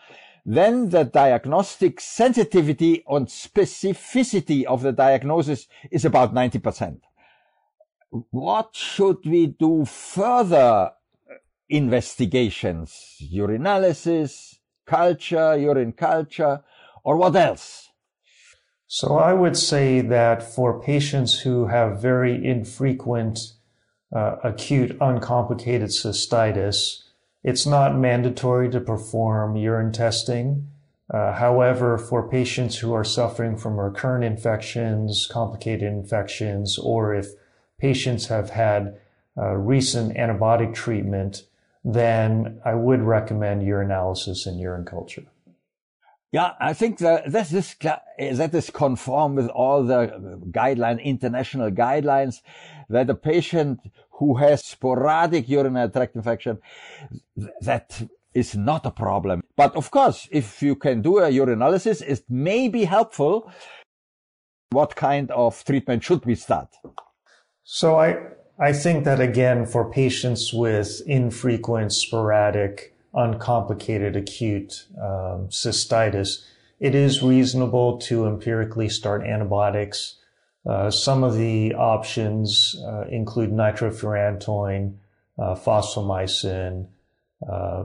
then 0.45 0.89
the 0.91 1.05
diagnostic 1.05 2.01
sensitivity 2.01 3.05
and 3.09 3.27
specificity 3.29 4.65
of 4.65 4.83
the 4.83 4.93
diagnosis 4.93 5.69
is 5.91 6.05
about 6.05 6.35
90%. 6.35 7.01
What 8.31 8.71
should 8.75 9.25
we 9.25 9.47
do 9.47 9.85
further 9.85 10.93
investigations? 11.69 13.17
Urinalysis, 13.33 14.57
culture, 14.85 15.57
urine 15.57 15.93
culture, 15.93 16.63
or 17.05 17.17
what 17.17 17.37
else? 17.37 17.92
So 18.95 19.17
I 19.17 19.33
would 19.33 19.57
say 19.57 20.03
that 20.03 20.43
for 20.43 20.79
patients 20.79 21.41
who 21.41 21.69
have 21.69 22.03
very 22.03 22.47
infrequent 22.47 23.39
uh, 24.15 24.37
acute 24.45 24.99
uncomplicated 25.01 25.89
cystitis, 25.89 27.03
it's 27.43 27.65
not 27.65 27.97
mandatory 27.97 28.69
to 28.69 28.81
perform 28.81 29.57
urine 29.57 29.93
testing. 29.93 30.69
Uh, 31.09 31.33
however, 31.33 31.97
for 31.97 32.29
patients 32.29 32.77
who 32.77 32.93
are 32.93 33.03
suffering 33.03 33.57
from 33.57 33.81
recurrent 33.81 34.25
infections, 34.25 35.27
complicated 35.27 35.91
infections, 35.91 36.77
or 36.77 37.15
if 37.15 37.29
patients 37.79 38.27
have 38.27 38.51
had 38.51 39.01
uh, 39.39 39.55
recent 39.55 40.15
antibiotic 40.19 40.75
treatment, 40.75 41.45
then 41.83 42.61
I 42.63 42.75
would 42.75 43.01
recommend 43.01 43.63
urinalysis 43.63 44.47
and 44.47 44.61
urine 44.61 44.85
culture. 44.85 45.25
Yeah, 46.33 46.53
I 46.59 46.73
think 46.73 46.97
that 46.99 47.31
this 47.31 47.53
is, 47.53 47.77
that 47.83 48.55
is 48.55 48.71
conform 48.71 49.35
with 49.35 49.49
all 49.49 49.85
the 49.85 50.41
guideline, 50.51 51.03
international 51.05 51.71
guidelines 51.71 52.41
that 52.89 53.11
a 53.11 53.15
patient 53.15 53.81
who 54.13 54.37
has 54.37 54.65
sporadic 54.65 55.47
urinary 55.47 55.91
tract 55.91 56.17
infection, 56.17 56.59
that 57.61 58.09
is 58.33 58.57
not 58.57 58.87
a 58.87 58.91
problem. 58.91 59.43
But 59.57 59.77
of 59.77 59.91
course, 59.91 60.27
if 60.31 60.63
you 60.63 60.75
can 60.75 61.03
do 61.03 61.19
a 61.19 61.31
urinalysis, 61.31 62.01
it 62.01 62.25
may 62.31 62.69
be 62.69 62.85
helpful. 62.85 63.53
What 64.71 64.97
kind 64.97 65.31
of 65.33 65.63
treatment 65.67 66.03
should 66.03 66.25
we 66.25 66.35
start? 66.35 66.69
So 67.63 67.99
I, 67.99 68.17
I 68.59 68.73
think 68.73 69.05
that 69.05 69.21
again, 69.21 69.67
for 69.67 69.91
patients 69.91 70.51
with 70.51 71.03
infrequent, 71.07 71.93
sporadic, 71.93 72.92
uncomplicated 73.15 74.17
acute 74.17 74.87
um, 74.97 75.49
cystitis, 75.49 76.45
it 76.81 76.95
is 76.95 77.23
reasonable 77.23 77.99
to 77.99 78.27
empirically 78.27 78.89
start 78.89 79.25
antibiotics 79.25 80.17
uh, 80.65 80.91
some 80.91 81.25
of 81.25 81.35
the 81.37 81.75
options 81.75 82.77
uh, 82.87 83.05
include 83.11 83.51
nitrofurantoin, 83.51 84.95
uh, 85.39 85.55
fosfomycin, 85.55 86.87
uh, 87.49 87.85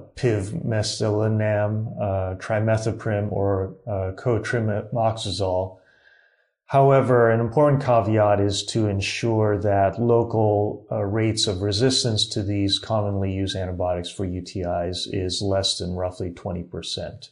uh, 2.00 2.36
trimethoprim, 2.36 3.32
or 3.32 3.74
uh, 3.88 4.12
cotrimoxazole. 4.16 5.80
However, 6.68 7.32
an 7.32 7.40
important 7.40 7.82
caveat 7.82 8.42
is 8.42 8.64
to 8.66 8.88
ensure 8.88 9.58
that 9.60 10.02
local 10.02 10.86
uh, 10.92 11.04
rates 11.04 11.48
of 11.48 11.62
resistance 11.62 12.28
to 12.30 12.44
these 12.44 12.78
commonly 12.78 13.32
used 13.32 13.56
antibiotics 13.56 14.10
for 14.10 14.28
UTIs 14.28 15.08
is 15.10 15.42
less 15.42 15.78
than 15.78 15.96
roughly 15.96 16.30
20%. 16.32 17.30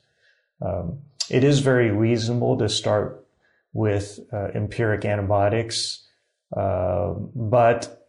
Um, 0.61 0.99
it 1.29 1.43
is 1.43 1.59
very 1.59 1.91
reasonable 1.91 2.57
to 2.57 2.69
start 2.69 3.25
with 3.73 4.21
uh, 4.31 4.51
empiric 4.55 5.03
antibiotics. 5.03 6.07
Uh, 6.55 7.15
but 7.35 8.07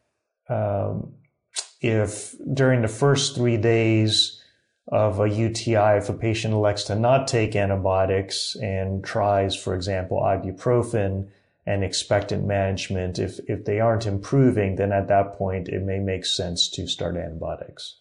um, 0.48 1.12
if 1.80 2.36
during 2.54 2.82
the 2.82 2.88
first 2.88 3.34
three 3.34 3.56
days 3.56 4.35
of 4.88 5.20
a 5.20 5.28
UTI, 5.28 5.98
if 5.98 6.08
a 6.08 6.12
patient 6.12 6.54
elects 6.54 6.84
to 6.84 6.94
not 6.94 7.26
take 7.26 7.56
antibiotics 7.56 8.56
and 8.56 9.04
tries, 9.04 9.56
for 9.56 9.74
example, 9.74 10.20
ibuprofen 10.20 11.28
and 11.66 11.82
expectant 11.82 12.46
management, 12.46 13.18
if, 13.18 13.40
if 13.48 13.64
they 13.64 13.80
aren't 13.80 14.06
improving, 14.06 14.76
then 14.76 14.92
at 14.92 15.08
that 15.08 15.34
point 15.34 15.68
it 15.68 15.82
may 15.82 15.98
make 15.98 16.24
sense 16.24 16.68
to 16.70 16.86
start 16.86 17.16
antibiotics. 17.16 17.98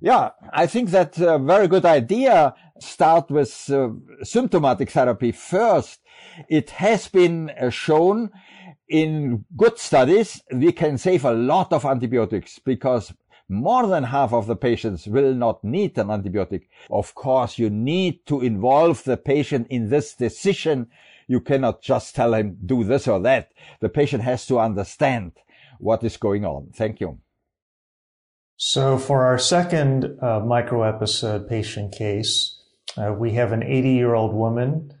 Yeah, 0.00 0.30
I 0.52 0.66
think 0.66 0.90
that's 0.90 1.18
a 1.18 1.38
very 1.38 1.68
good 1.68 1.84
idea. 1.84 2.54
Start 2.78 3.30
with 3.30 3.70
uh, 3.70 3.88
symptomatic 4.22 4.90
therapy 4.90 5.32
first 5.32 6.00
it 6.48 6.70
has 6.70 7.08
been 7.08 7.50
uh, 7.50 7.70
shown 7.70 8.30
in 8.88 9.44
good 9.56 9.78
studies 9.78 10.42
we 10.52 10.70
can 10.70 10.96
save 10.96 11.24
a 11.24 11.32
lot 11.32 11.72
of 11.72 11.84
antibiotics 11.84 12.60
because 12.60 13.12
more 13.48 13.86
than 13.86 14.04
half 14.04 14.32
of 14.32 14.46
the 14.46 14.56
patients 14.56 15.06
will 15.06 15.34
not 15.34 15.62
need 15.62 15.96
an 15.98 16.08
antibiotic. 16.08 16.66
Of 16.90 17.14
course, 17.14 17.58
you 17.58 17.70
need 17.70 18.26
to 18.26 18.40
involve 18.40 19.04
the 19.04 19.16
patient 19.16 19.68
in 19.70 19.88
this 19.88 20.14
decision. 20.14 20.88
You 21.28 21.40
cannot 21.40 21.82
just 21.82 22.14
tell 22.14 22.34
him 22.34 22.58
do 22.64 22.84
this 22.84 23.06
or 23.06 23.20
that. 23.20 23.52
The 23.80 23.88
patient 23.88 24.22
has 24.24 24.46
to 24.46 24.58
understand 24.58 25.32
what 25.78 26.02
is 26.02 26.16
going 26.16 26.44
on. 26.44 26.70
Thank 26.74 27.00
you. 27.00 27.18
So 28.56 28.96
for 28.96 29.24
our 29.26 29.38
second 29.38 30.04
uh, 30.22 30.40
microepisode 30.40 31.48
patient 31.48 31.92
case, 31.92 32.58
uh, 32.96 33.12
we 33.12 33.32
have 33.32 33.52
an 33.52 33.62
80 33.62 33.90
year 33.90 34.14
old 34.14 34.32
woman 34.32 34.92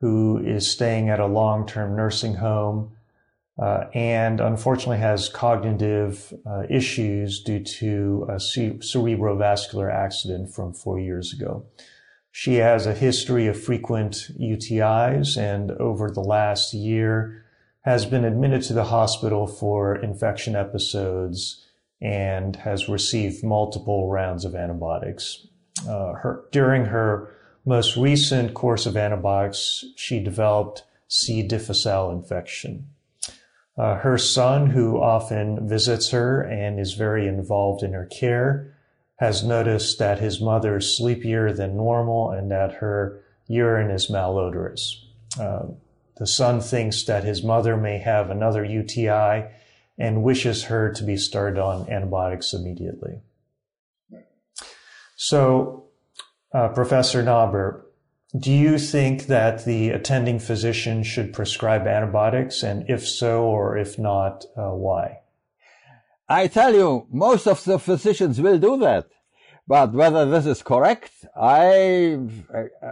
who 0.00 0.38
is 0.38 0.70
staying 0.70 1.08
at 1.08 1.18
a 1.18 1.26
long-term 1.26 1.96
nursing 1.96 2.34
home 2.34 2.92
uh, 3.60 3.84
and 3.94 4.40
unfortunately 4.40 4.98
has 4.98 5.28
cognitive 5.28 6.32
uh, 6.46 6.62
issues 6.68 7.42
due 7.42 7.60
to 7.60 8.26
a 8.28 8.34
cerebrovascular 8.34 9.92
accident 9.92 10.52
from 10.52 10.72
four 10.72 10.98
years 10.98 11.32
ago. 11.32 11.64
She 12.32 12.54
has 12.54 12.84
a 12.84 12.94
history 12.94 13.46
of 13.46 13.62
frequent 13.62 14.28
UTIs 14.40 15.36
and 15.36 15.70
over 15.72 16.10
the 16.10 16.20
last 16.20 16.74
year 16.74 17.44
has 17.82 18.06
been 18.06 18.24
admitted 18.24 18.62
to 18.62 18.72
the 18.72 18.84
hospital 18.84 19.46
for 19.46 19.94
infection 19.94 20.56
episodes 20.56 21.64
and 22.00 22.56
has 22.56 22.88
received 22.88 23.44
multiple 23.44 24.10
rounds 24.10 24.44
of 24.44 24.56
antibiotics. 24.56 25.46
Uh, 25.88 26.14
her, 26.14 26.44
during 26.50 26.86
her 26.86 27.30
most 27.64 27.96
recent 27.96 28.52
course 28.52 28.84
of 28.84 28.96
antibiotics, 28.96 29.84
she 29.96 30.18
developed 30.18 30.82
C. 31.06 31.42
difficile 31.42 32.10
infection. 32.10 32.88
Uh, 33.76 33.96
her 33.96 34.16
son, 34.16 34.70
who 34.70 35.00
often 35.00 35.68
visits 35.68 36.10
her 36.10 36.42
and 36.42 36.78
is 36.78 36.94
very 36.94 37.26
involved 37.26 37.82
in 37.82 37.92
her 37.92 38.06
care, 38.06 38.76
has 39.16 39.42
noticed 39.42 39.98
that 39.98 40.18
his 40.18 40.40
mother 40.40 40.76
is 40.76 40.96
sleepier 40.96 41.52
than 41.52 41.76
normal 41.76 42.30
and 42.30 42.50
that 42.50 42.74
her 42.74 43.22
urine 43.48 43.90
is 43.90 44.08
malodorous. 44.08 44.94
Uh, 45.40 45.66
the 46.16 46.26
son 46.26 46.60
thinks 46.60 47.04
that 47.04 47.24
his 47.24 47.42
mother 47.42 47.76
may 47.76 47.98
have 47.98 48.30
another 48.30 48.64
UTI 48.64 49.46
and 49.98 50.22
wishes 50.22 50.64
her 50.64 50.92
to 50.92 51.04
be 51.04 51.16
started 51.16 51.58
on 51.58 51.88
antibiotics 51.88 52.52
immediately. 52.52 53.20
So, 55.16 55.84
uh, 56.52 56.68
Professor 56.68 57.22
Naber, 57.22 57.83
do 58.36 58.52
you 58.52 58.78
think 58.78 59.26
that 59.26 59.64
the 59.64 59.90
attending 59.90 60.40
physician 60.40 61.04
should 61.04 61.32
prescribe 61.32 61.86
antibiotics? 61.86 62.62
And 62.62 62.84
if 62.88 63.06
so, 63.08 63.44
or 63.44 63.76
if 63.76 63.98
not, 63.98 64.44
uh, 64.56 64.70
why? 64.70 65.20
I 66.28 66.48
tell 66.48 66.74
you, 66.74 67.06
most 67.12 67.46
of 67.46 67.62
the 67.64 67.78
physicians 67.78 68.40
will 68.40 68.58
do 68.58 68.76
that. 68.78 69.08
But 69.66 69.92
whether 69.92 70.26
this 70.26 70.46
is 70.46 70.62
correct, 70.62 71.12
I, 71.36 72.18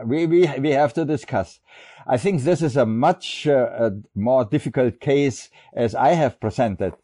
we, 0.06 0.26
we, 0.26 0.46
we 0.58 0.70
have 0.70 0.94
to 0.94 1.04
discuss. 1.04 1.60
I 2.06 2.16
think 2.16 2.42
this 2.42 2.62
is 2.62 2.76
a 2.76 2.86
much 2.86 3.46
uh, 3.46 3.68
a 3.78 3.92
more 4.14 4.44
difficult 4.44 5.00
case 5.00 5.50
as 5.74 5.94
I 5.94 6.10
have 6.10 6.40
presented 6.40 6.94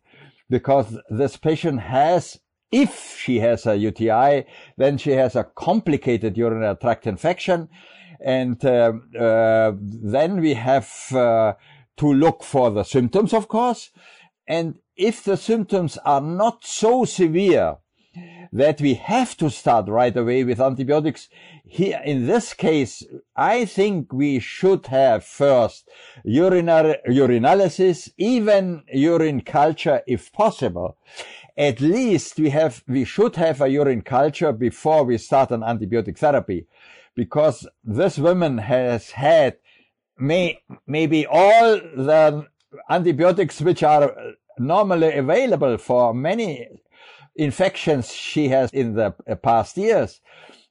because 0.49 0.99
this 1.11 1.37
patient 1.37 1.81
has, 1.81 2.41
if 2.73 3.19
she 3.19 3.41
has 3.41 3.67
a 3.67 3.77
UTI, 3.77 4.47
then 4.77 4.97
she 4.97 5.11
has 5.13 5.37
a 5.37 5.45
complicated 5.45 6.37
urinary 6.37 6.77
tract 6.77 7.07
infection. 7.07 7.69
And 8.21 8.63
uh, 8.65 8.93
uh, 9.19 9.73
then 9.79 10.41
we 10.41 10.55
have 10.55 10.91
uh, 11.13 11.55
to 11.99 12.13
look 12.13 12.43
for 12.43 12.71
the 12.71 12.85
symptoms, 12.85 13.33
of 13.33 13.49
course. 13.49 13.91
And 14.47 14.79
if 14.97 15.23
the 15.23 15.37
symptoms 15.37 15.99
are 16.05 16.21
not 16.21 16.65
so 16.65 17.05
severe 17.05 17.77
that 18.51 18.81
we 18.81 18.95
have 18.95 19.37
to 19.37 19.51
start 19.51 19.89
right 19.89 20.17
away 20.17 20.43
with 20.43 20.61
antibiotics, 20.61 21.29
here 21.65 22.01
in 22.05 22.27
this 22.27 22.55
case, 22.55 23.05
I 23.37 23.67
think 23.67 24.13
we 24.13 24.41
should 24.41 24.87
have 24.87 25.25
first 25.25 25.89
urinary 26.25 26.97
urinalysis, 27.07 28.11
even 28.17 28.85
urine 28.93 29.43
culture 29.43 30.03
if 30.07 30.33
possible. 30.33 30.97
At 31.57 31.81
least 31.81 32.39
we 32.39 32.51
have, 32.51 32.83
we 32.89 33.05
should 33.05 33.37
have 33.37 33.61
a 33.61 33.69
urine 33.69 34.03
culture 34.03 34.53
before 34.53 35.05
we 35.05 35.19
start 35.19 35.51
an 35.51 35.61
antibiotic 35.61 36.17
therapy 36.17 36.67
because 37.19 37.67
this 37.83 38.17
woman 38.17 38.59
has 38.59 39.11
had 39.11 39.57
may, 40.19 40.61
maybe 40.87 41.27
all 41.27 41.75
the 41.75 42.47
antibiotics 42.89 43.61
which 43.61 43.83
are 43.83 44.15
normally 44.57 45.13
available 45.13 45.77
for 45.79 46.15
many 46.15 46.69
infections 47.35 48.13
she 48.13 48.49
has 48.51 48.71
in 48.71 48.95
the 48.95 49.11
past 49.43 49.77
years. 49.77 50.21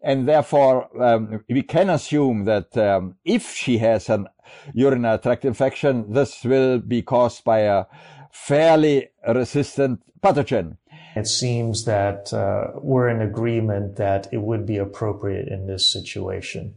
And 0.02 0.26
therefore, 0.26 0.88
um, 1.04 1.44
we 1.50 1.64
can 1.64 1.90
assume 1.90 2.46
that 2.46 2.78
um, 2.78 3.16
if 3.26 3.52
she 3.52 3.80
has 3.80 4.08
an 4.10 4.28
urinary 4.74 5.18
tract 5.18 5.44
infection, 5.44 6.14
this 6.14 6.46
will 6.46 6.80
be 6.80 7.02
caused 7.02 7.44
by 7.44 7.60
a 7.60 7.86
fairly 8.32 9.10
resistant 9.28 10.02
pathogen. 10.22 10.78
It 11.18 11.28
seems 11.28 11.86
that 11.86 12.32
uh, 12.32 12.72
we're 12.76 13.10
in 13.10 13.22
agreement 13.22 13.96
that 13.96 14.28
it 14.32 14.42
would 14.42 14.66
be 14.66 14.78
appropriate 14.78 15.48
in 15.48 15.68
this 15.68 15.92
situation. 15.92 16.76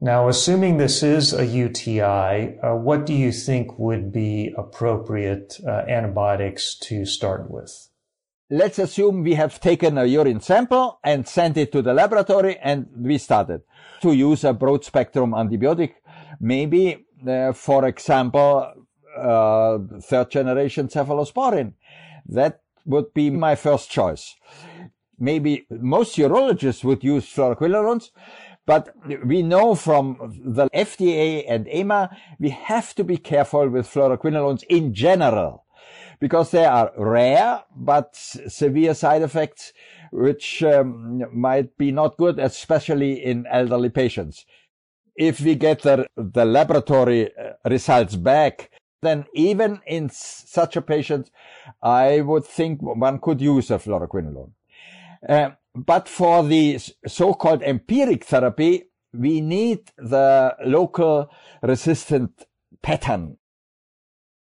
Now, 0.00 0.28
assuming 0.28 0.78
this 0.78 1.02
is 1.02 1.32
a 1.32 1.46
UTI, 1.46 2.58
uh, 2.58 2.74
what 2.74 3.06
do 3.06 3.14
you 3.14 3.30
think 3.30 3.78
would 3.78 4.12
be 4.12 4.52
appropriate 4.58 5.58
uh, 5.66 5.84
antibiotics 5.88 6.74
to 6.88 7.06
start 7.06 7.50
with? 7.50 7.88
Let's 8.50 8.78
assume 8.78 9.22
we 9.22 9.34
have 9.34 9.60
taken 9.60 9.96
a 9.96 10.04
urine 10.04 10.40
sample 10.40 10.98
and 11.02 11.26
sent 11.26 11.56
it 11.56 11.72
to 11.72 11.82
the 11.82 11.94
laboratory 11.94 12.58
and 12.58 12.88
we 12.96 13.16
started 13.16 13.62
to 14.02 14.12
use 14.12 14.44
a 14.44 14.52
broad 14.52 14.84
spectrum 14.84 15.30
antibiotic. 15.30 15.92
Maybe, 16.40 17.06
uh, 17.26 17.52
for 17.52 17.86
example, 17.86 18.72
uh, 19.16 19.78
third 20.02 20.30
generation 20.30 20.88
cephalosporin. 20.88 21.74
That 22.26 22.61
would 22.84 23.14
be 23.14 23.30
my 23.30 23.54
first 23.54 23.90
choice. 23.90 24.34
Maybe 25.18 25.66
most 25.70 26.16
urologists 26.16 26.84
would 26.84 27.04
use 27.04 27.24
fluoroquinolones, 27.24 28.10
but 28.66 28.94
we 29.24 29.42
know 29.42 29.74
from 29.74 30.40
the 30.44 30.68
FDA 30.70 31.44
and 31.48 31.68
EMA, 31.68 32.16
we 32.38 32.50
have 32.50 32.94
to 32.94 33.04
be 33.04 33.16
careful 33.16 33.68
with 33.68 33.86
fluoroquinolones 33.86 34.64
in 34.68 34.94
general 34.94 35.64
because 36.20 36.52
they 36.52 36.64
are 36.64 36.92
rare 36.96 37.64
but 37.74 38.14
severe 38.14 38.94
side 38.94 39.22
effects 39.22 39.72
which 40.12 40.62
um, 40.62 41.24
might 41.32 41.76
be 41.78 41.90
not 41.90 42.16
good, 42.16 42.38
especially 42.38 43.24
in 43.24 43.46
elderly 43.50 43.88
patients. 43.88 44.44
If 45.16 45.40
we 45.40 45.54
get 45.54 45.82
the, 45.82 46.06
the 46.16 46.44
laboratory 46.44 47.30
uh, 47.36 47.54
results 47.68 48.14
back, 48.14 48.70
then 49.02 49.26
even 49.34 49.80
in 49.86 50.08
such 50.08 50.76
a 50.76 50.82
patient, 50.82 51.30
I 51.82 52.20
would 52.20 52.44
think 52.44 52.80
one 52.80 53.18
could 53.18 53.40
use 53.40 53.70
a 53.70 53.78
fluoroquinolone. 53.78 54.52
Uh, 55.28 55.50
but 55.74 56.08
for 56.08 56.44
the 56.44 56.78
so-called 57.06 57.62
empiric 57.62 58.24
therapy, 58.24 58.84
we 59.12 59.40
need 59.40 59.90
the 59.98 60.56
local 60.64 61.30
resistant 61.62 62.46
pattern. 62.82 63.36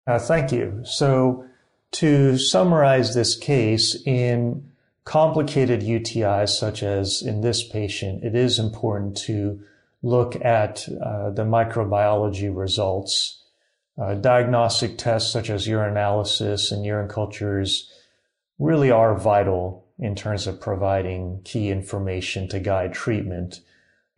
Uh, 0.05 0.19
thank 0.19 0.51
you. 0.51 0.81
So 0.83 1.45
to 1.91 2.37
summarize 2.37 3.15
this 3.15 3.37
case 3.37 4.01
in 4.05 4.71
complicated 5.05 5.81
UTIs, 5.81 6.49
such 6.49 6.83
as 6.83 7.21
in 7.21 7.41
this 7.41 7.67
patient, 7.67 8.23
it 8.23 8.35
is 8.35 8.59
important 8.59 9.17
to 9.17 9.61
look 10.03 10.35
at 10.43 10.87
uh, 10.89 11.29
the 11.29 11.43
microbiology 11.43 12.55
results 12.55 13.40
uh, 13.99 14.15
diagnostic 14.15 14.97
tests 14.97 15.31
such 15.31 15.49
as 15.49 15.67
urinalysis 15.67 16.71
and 16.71 16.85
urine 16.85 17.09
cultures 17.09 17.91
really 18.59 18.91
are 18.91 19.17
vital 19.17 19.87
in 19.99 20.15
terms 20.15 20.47
of 20.47 20.61
providing 20.61 21.41
key 21.43 21.69
information 21.69 22.47
to 22.47 22.59
guide 22.59 22.93
treatment. 22.93 23.61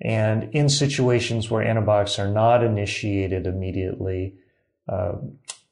And 0.02 0.54
in 0.54 0.70
situations 0.70 1.50
where 1.50 1.64
antibiotics 1.64 2.20
are 2.20 2.30
not 2.30 2.64
initiated 2.64 3.48
immediately, 3.48 4.36
uh, 4.88 5.14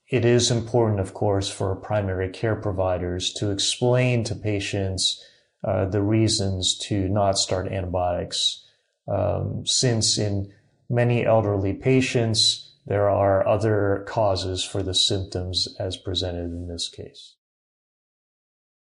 it 0.09 0.25
is 0.25 0.51
important, 0.51 0.99
of 0.99 1.13
course, 1.13 1.49
for 1.49 1.75
primary 1.75 2.29
care 2.29 2.55
providers 2.55 3.33
to 3.33 3.51
explain 3.51 4.23
to 4.25 4.35
patients 4.35 5.23
uh, 5.63 5.85
the 5.85 6.01
reasons 6.01 6.77
to 6.77 7.07
not 7.07 7.37
start 7.37 7.71
antibiotics. 7.71 8.65
Um, 9.07 9.65
since 9.65 10.17
in 10.17 10.51
many 10.89 11.25
elderly 11.25 11.73
patients, 11.73 12.70
there 12.85 13.09
are 13.09 13.47
other 13.47 14.05
causes 14.07 14.63
for 14.63 14.81
the 14.81 14.93
symptoms 14.93 15.67
as 15.79 15.97
presented 15.97 16.45
in 16.45 16.67
this 16.67 16.89
case. 16.89 17.35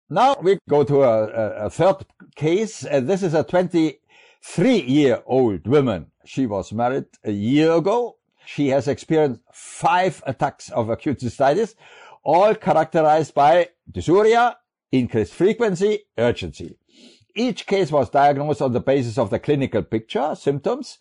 Now 0.10 0.36
we 0.42 0.60
go 0.70 0.84
to 0.84 1.04
a, 1.04 1.66
a 1.66 1.70
third 1.70 2.06
case. 2.36 2.86
Uh, 2.86 3.02
this 3.02 3.24
is 3.24 3.34
a 3.34 3.44
23 3.44 4.80
year 4.80 5.22
old 5.26 5.68
woman. 5.68 6.08
She 6.26 6.46
was 6.46 6.72
married 6.72 7.06
a 7.24 7.32
year 7.32 7.74
ago. 7.74 8.18
She 8.46 8.70
has 8.70 8.88
experienced 8.88 9.42
five 9.52 10.24
attacks 10.26 10.70
of 10.70 10.90
acute 10.90 11.20
cystitis, 11.20 11.76
all 12.24 12.56
characterized 12.56 13.34
by 13.34 13.70
dysuria, 13.92 14.56
increased 14.92 15.34
frequency, 15.34 16.00
urgency. 16.18 16.78
Each 17.36 17.68
case 17.68 17.92
was 17.92 18.10
diagnosed 18.10 18.62
on 18.62 18.72
the 18.72 18.80
basis 18.80 19.18
of 19.18 19.30
the 19.30 19.40
clinical 19.40 19.84
picture, 19.84 20.34
symptoms, 20.36 20.98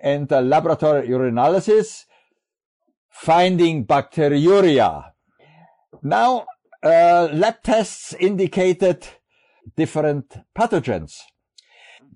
and 0.00 0.28
the 0.28 0.42
laboratory 0.42 1.08
urinalysis 1.08 2.04
finding 3.10 3.84
bacteriuria. 3.84 5.10
Now, 6.02 6.46
uh, 6.82 7.28
lab 7.32 7.62
tests 7.62 8.14
indicated 8.14 9.06
different 9.76 10.34
pathogens. 10.56 11.12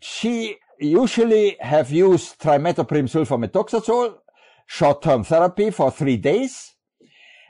She 0.00 0.56
usually 0.78 1.56
have 1.60 1.90
used 1.90 2.40
trimethoprim 2.40 3.08
sulfamethoxazole, 3.08 4.18
short-term 4.66 5.24
therapy 5.24 5.70
for 5.70 5.90
three 5.90 6.16
days. 6.16 6.74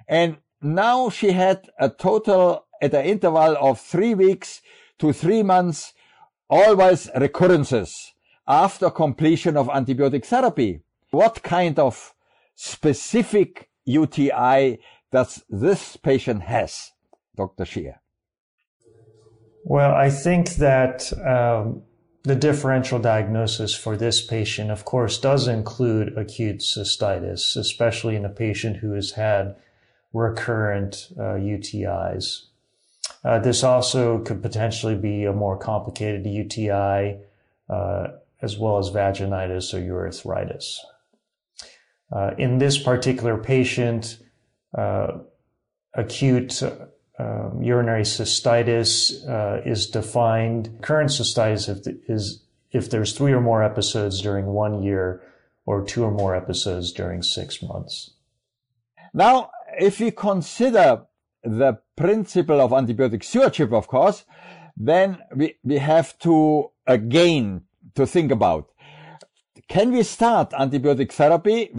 And 0.08 0.38
now 0.60 1.10
she 1.10 1.32
had 1.32 1.68
a 1.78 1.88
total 1.88 2.66
at 2.82 2.94
an 2.94 3.04
interval 3.04 3.56
of 3.60 3.80
three 3.80 4.14
weeks 4.14 4.60
to 4.98 5.12
three 5.12 5.42
months, 5.42 5.94
always 6.48 7.10
recurrences 7.16 8.12
after 8.46 8.90
completion 8.90 9.56
of 9.56 9.68
antibiotic 9.68 10.24
therapy. 10.24 10.80
What 11.10 11.42
kind 11.42 11.78
of 11.78 12.13
specific 12.54 13.68
UTI 13.84 14.78
that 15.12 15.38
this 15.48 15.96
patient 15.96 16.42
has, 16.42 16.92
Dr. 17.36 17.64
Scheer? 17.64 18.00
Well, 19.64 19.94
I 19.94 20.10
think 20.10 20.50
that 20.56 21.12
um, 21.26 21.82
the 22.24 22.34
differential 22.34 22.98
diagnosis 22.98 23.74
for 23.74 23.96
this 23.96 24.24
patient, 24.24 24.70
of 24.70 24.84
course, 24.84 25.18
does 25.18 25.46
include 25.48 26.16
acute 26.18 26.58
cystitis, 26.58 27.56
especially 27.56 28.16
in 28.16 28.24
a 28.24 28.30
patient 28.30 28.78
who 28.78 28.92
has 28.92 29.12
had 29.12 29.56
recurrent 30.12 31.08
uh, 31.18 31.36
UTIs. 31.36 32.46
Uh, 33.24 33.38
this 33.38 33.64
also 33.64 34.18
could 34.18 34.42
potentially 34.42 34.94
be 34.94 35.24
a 35.24 35.32
more 35.32 35.56
complicated 35.56 36.26
UTI, 36.26 37.18
uh, 37.68 38.08
as 38.42 38.58
well 38.58 38.78
as 38.78 38.90
vaginitis 38.90 39.72
or 39.72 39.80
urethritis. 39.80 40.76
Uh, 42.14 42.30
in 42.38 42.58
this 42.58 42.78
particular 42.78 43.36
patient, 43.36 44.18
uh, 44.78 45.18
acute 45.94 46.62
um, 47.18 47.60
urinary 47.62 48.02
cystitis 48.02 49.28
uh, 49.28 49.60
is 49.64 49.88
defined. 49.88 50.78
Current 50.80 51.10
cystitis 51.10 51.68
if, 51.68 51.94
is 52.08 52.44
if 52.70 52.90
there's 52.90 53.12
three 53.16 53.32
or 53.32 53.40
more 53.40 53.62
episodes 53.62 54.20
during 54.20 54.46
one 54.46 54.82
year 54.82 55.22
or 55.66 55.84
two 55.84 56.04
or 56.04 56.10
more 56.10 56.36
episodes 56.36 56.92
during 56.92 57.22
six 57.22 57.62
months. 57.62 58.10
Now, 59.12 59.50
if 59.78 60.00
we 60.00 60.10
consider 60.10 61.02
the 61.42 61.78
principle 61.96 62.60
of 62.60 62.72
antibiotic 62.72 63.22
stewardship, 63.24 63.72
of 63.72 63.86
course, 63.86 64.24
then 64.76 65.18
we, 65.34 65.56
we 65.62 65.78
have 65.78 66.18
to 66.20 66.70
again 66.86 67.62
to 67.94 68.06
think 68.06 68.32
about 68.32 68.70
can 69.68 69.92
we 69.92 70.02
start 70.02 70.50
antibiotic 70.50 71.12
therapy 71.12 71.74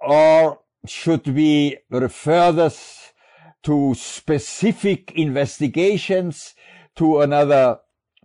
or 0.00 0.60
should 0.86 1.26
we 1.28 1.78
refer 1.90 2.52
this 2.52 3.12
to 3.62 3.94
specific 3.94 5.12
investigations 5.12 6.54
to 6.96 7.20
another 7.20 7.78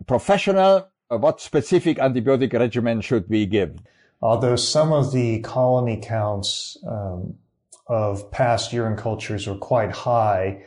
professional? 0.06 0.88
What 1.08 1.40
specific 1.40 1.98
antibiotic 1.98 2.52
regimen 2.52 3.00
should 3.00 3.28
we 3.28 3.46
give? 3.46 3.80
Although 4.20 4.56
some 4.56 4.92
of 4.92 5.12
the 5.12 5.40
colony 5.40 6.00
counts 6.02 6.76
um, 6.86 7.34
of 7.86 8.30
past 8.30 8.72
urine 8.72 8.96
cultures 8.96 9.46
were 9.46 9.56
quite 9.56 9.92
high, 9.92 10.64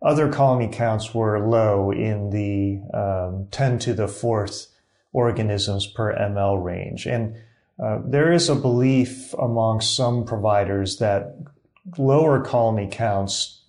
other 0.00 0.30
colony 0.30 0.68
counts 0.68 1.12
were 1.12 1.46
low 1.46 1.90
in 1.90 2.30
the 2.30 2.80
um, 2.96 3.48
10 3.50 3.78
to 3.80 3.94
the 3.94 4.06
fourth 4.06 4.68
organisms 5.12 5.86
per 5.86 6.14
ml 6.14 6.62
range. 6.62 7.06
And 7.06 7.36
uh, 7.82 7.98
there 8.04 8.32
is 8.32 8.48
a 8.48 8.54
belief 8.54 9.34
among 9.34 9.80
some 9.80 10.24
providers 10.24 10.98
that 10.98 11.36
lower 11.98 12.42
colony 12.42 12.88
counts 12.90 13.62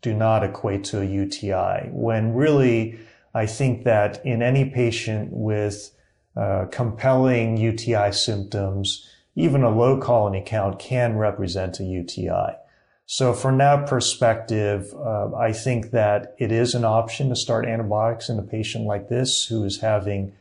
do 0.00 0.12
not 0.12 0.42
equate 0.42 0.84
to 0.84 1.00
a 1.00 1.04
UTI, 1.04 1.88
when 1.90 2.34
really 2.34 2.98
I 3.34 3.46
think 3.46 3.84
that 3.84 4.24
in 4.26 4.42
any 4.42 4.68
patient 4.68 5.30
with 5.32 5.90
uh, 6.36 6.66
compelling 6.70 7.56
UTI 7.56 8.12
symptoms, 8.12 9.08
even 9.34 9.62
a 9.62 9.70
low 9.70 9.98
colony 9.98 10.42
count 10.44 10.78
can 10.78 11.16
represent 11.16 11.80
a 11.80 11.84
UTI. 11.84 12.56
So 13.06 13.32
from 13.32 13.58
that 13.58 13.86
perspective, 13.86 14.92
uh, 14.94 15.34
I 15.34 15.52
think 15.52 15.90
that 15.90 16.34
it 16.38 16.50
is 16.50 16.74
an 16.74 16.84
option 16.84 17.28
to 17.28 17.36
start 17.36 17.66
antibiotics 17.66 18.28
in 18.28 18.38
a 18.38 18.42
patient 18.42 18.86
like 18.86 19.08
this 19.08 19.44
who 19.46 19.64
is 19.64 19.80
having 19.80 20.32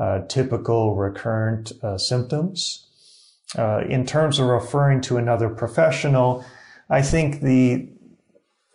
uh, 0.00 0.20
typical 0.28 0.96
recurrent 0.96 1.72
uh, 1.82 1.98
symptoms. 1.98 2.86
Uh, 3.58 3.82
in 3.88 4.06
terms 4.06 4.38
of 4.38 4.46
referring 4.46 5.00
to 5.02 5.18
another 5.18 5.48
professional, 5.50 6.44
I 6.88 7.02
think 7.02 7.42
the 7.42 7.88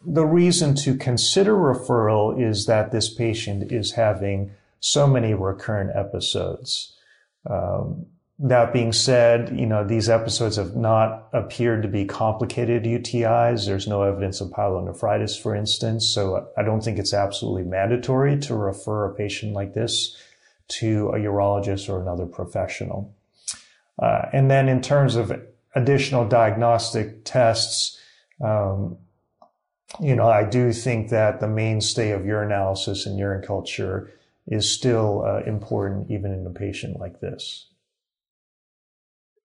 the 0.07 0.25
reason 0.25 0.75
to 0.75 0.95
consider 0.95 1.55
referral 1.55 2.39
is 2.39 2.67
that 2.67 2.91
this 2.91 3.11
patient 3.11 3.71
is 3.71 3.93
having 3.93 4.51
so 4.79 5.07
many 5.07 5.33
recurrent 5.33 5.95
episodes. 5.95 6.95
Um, 7.49 8.05
that 8.38 8.71
being 8.71 8.93
said, 8.93 9.57
you 9.57 9.65
know, 9.65 9.83
these 9.83 10.09
episodes 10.09 10.57
have 10.57 10.75
not 10.75 11.27
appeared 11.33 11.81
to 11.81 11.88
be 11.88 12.05
complicated 12.05 12.83
UTIs. 12.83 13.65
There's 13.65 13.88
no 13.88 14.03
evidence 14.03 14.41
of 14.41 14.49
pyelonephritis, 14.49 15.41
for 15.41 15.55
instance. 15.55 16.07
So 16.07 16.49
I 16.55 16.61
don't 16.61 16.81
think 16.81 16.99
it's 16.99 17.13
absolutely 17.13 17.63
mandatory 17.63 18.38
to 18.41 18.53
refer 18.53 19.05
a 19.05 19.15
patient 19.15 19.53
like 19.53 19.73
this 19.73 20.15
to 20.67 21.10
a 21.10 21.19
urologist 21.19 21.89
or 21.89 22.01
another 22.01 22.25
professional. 22.25 23.13
Uh, 24.01 24.23
and 24.34 24.49
then 24.49 24.67
in 24.67 24.82
terms 24.82 25.15
of 25.15 25.32
additional 25.75 26.28
diagnostic 26.28 27.23
tests, 27.23 27.99
um, 28.43 28.97
you 30.01 30.15
know, 30.15 30.28
I 30.28 30.43
do 30.43 30.73
think 30.73 31.10
that 31.10 31.39
the 31.39 31.47
mainstay 31.47 32.12
of 32.12 32.21
urinalysis 32.21 33.06
and 33.06 33.17
urine 33.17 33.45
culture 33.45 34.12
is 34.47 34.69
still 34.69 35.23
uh, 35.25 35.41
important 35.43 36.12
even 36.12 36.32
in 36.32 36.45
a 36.45 36.49
patient 36.49 36.99
like 36.99 37.19
this. 37.19 37.67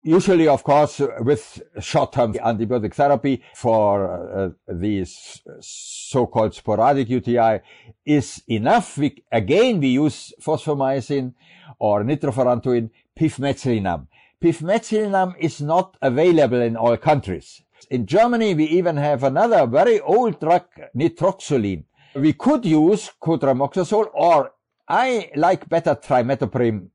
Usually, 0.06 0.46
of 0.48 0.62
course, 0.62 1.00
with 1.20 1.62
short-term 1.80 2.34
antibiotic 2.34 2.92
therapy 2.92 3.42
for 3.54 4.04
uh, 4.06 4.50
these 4.68 5.40
so-called 5.60 6.54
sporadic 6.54 7.08
UTI 7.08 7.60
is 8.04 8.42
enough. 8.46 8.98
We, 8.98 9.24
again, 9.32 9.80
we 9.80 9.88
use 9.88 10.34
fosfomycin 10.42 11.32
or 11.78 12.04
nitrofurantoin, 12.04 12.90
pivmecillinam. 13.18 14.08
Pivmecillinam 14.42 15.36
is 15.38 15.62
not 15.62 15.96
available 16.02 16.60
in 16.60 16.76
all 16.76 16.98
countries. 16.98 17.62
In 17.88 18.04
Germany, 18.04 18.54
we 18.54 18.64
even 18.64 18.98
have 18.98 19.24
another 19.24 19.66
very 19.66 20.00
old 20.00 20.38
drug, 20.38 20.64
nitroxoline. 20.94 21.84
We 22.14 22.34
could 22.34 22.66
use 22.66 23.10
cotrimoxazole 23.22 24.10
or 24.12 24.52
I 24.86 25.30
like 25.34 25.66
better 25.66 25.94
trimethoprim 25.94 26.88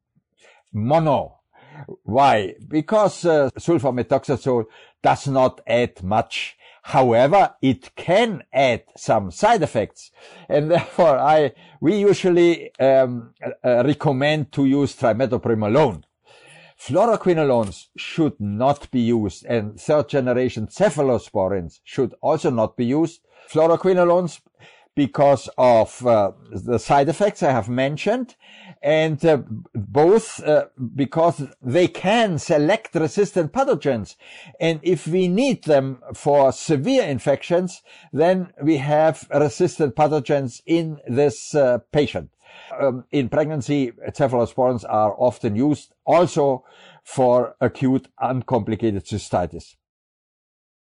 mono. 0.72 1.39
Why? 2.04 2.56
Because 2.68 3.26
uh, 3.26 3.50
sulfamethoxazole 3.58 4.66
does 5.02 5.28
not 5.28 5.62
add 5.68 6.04
much. 6.04 6.58
However, 6.84 7.56
it 7.62 7.96
can 7.96 8.44
add 8.52 8.84
some 8.98 9.32
side 9.32 9.62
effects. 9.62 10.12
And 10.48 10.72
therefore, 10.72 11.18
I, 11.20 11.54
we 11.82 12.00
usually 12.00 12.74
um, 12.80 13.34
uh, 13.44 13.84
recommend 13.86 14.52
to 14.54 14.66
use 14.66 14.96
trimethoprim 14.96 15.66
alone. 15.66 16.06
Fluoroquinolones 16.80 17.88
should 17.98 18.40
not 18.40 18.90
be 18.90 19.02
used 19.02 19.46
and 19.46 19.78
third 19.80 20.08
generation 20.08 20.68
cephalosporins 20.68 21.82
should 21.84 22.16
also 22.22 22.50
not 22.50 22.78
be 22.78 22.86
used. 22.86 23.20
Fluoroquinolones 23.52 24.40
because 25.06 25.48
of 25.58 26.06
uh, 26.06 26.34
the 26.52 26.78
side 26.78 27.08
effects 27.08 27.42
I 27.42 27.54
have 27.54 27.70
mentioned 27.70 28.36
and 28.82 29.24
uh, 29.24 29.38
both 29.74 30.44
uh, 30.44 30.66
because 30.94 31.42
they 31.62 31.88
can 31.88 32.38
select 32.38 32.96
resistant 32.96 33.54
pathogens. 33.54 34.18
And 34.60 34.82
if 34.84 35.08
we 35.08 35.30
need 35.30 35.64
them 35.64 36.02
for 36.14 36.52
severe 36.52 37.04
infections, 37.04 37.82
then 38.12 38.52
we 38.62 38.76
have 38.78 39.26
resistant 39.34 39.96
pathogens 39.96 40.62
in 40.66 40.98
this 41.08 41.56
uh, 41.56 41.78
patient. 41.94 42.32
Um, 42.78 43.06
in 43.12 43.30
pregnancy, 43.30 43.94
cephalosporins 44.10 44.84
are 44.84 45.16
often 45.18 45.56
used 45.56 45.94
also 46.06 46.66
for 47.06 47.56
acute 47.62 48.10
uncomplicated 48.20 49.06
cystitis. 49.06 49.76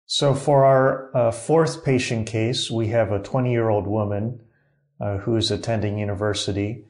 So 0.06 0.34
for 0.34 0.64
our 0.64 1.16
uh, 1.16 1.32
fourth 1.32 1.84
patient 1.84 2.28
case, 2.28 2.70
we 2.70 2.88
have 2.88 3.10
a 3.10 3.18
20 3.18 3.50
year 3.50 3.68
old 3.68 3.86
woman 3.86 4.40
uh, 5.00 5.18
who 5.18 5.36
is 5.36 5.50
attending 5.50 5.98
university 5.98 6.84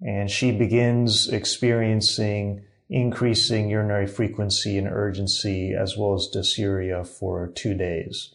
and 0.00 0.30
she 0.30 0.50
begins 0.50 1.28
experiencing 1.28 2.64
increasing 2.88 3.70
urinary 3.70 4.06
frequency 4.06 4.76
and 4.76 4.86
urgency 4.86 5.72
as 5.74 5.96
well 5.96 6.14
as 6.14 6.28
dysuria 6.34 7.06
for 7.06 7.48
two 7.54 7.74
days. 7.74 8.34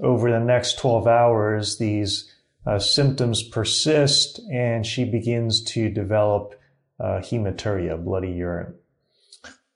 Over 0.00 0.30
the 0.30 0.40
next 0.40 0.78
12 0.78 1.06
hours, 1.06 1.78
these 1.78 2.32
uh, 2.66 2.78
symptoms 2.78 3.42
persist 3.42 4.40
and 4.50 4.86
she 4.86 5.04
begins 5.04 5.62
to 5.64 5.90
develop 5.90 6.54
uh, 7.00 7.20
hematuria, 7.20 8.02
bloody 8.02 8.32
urine. 8.32 8.74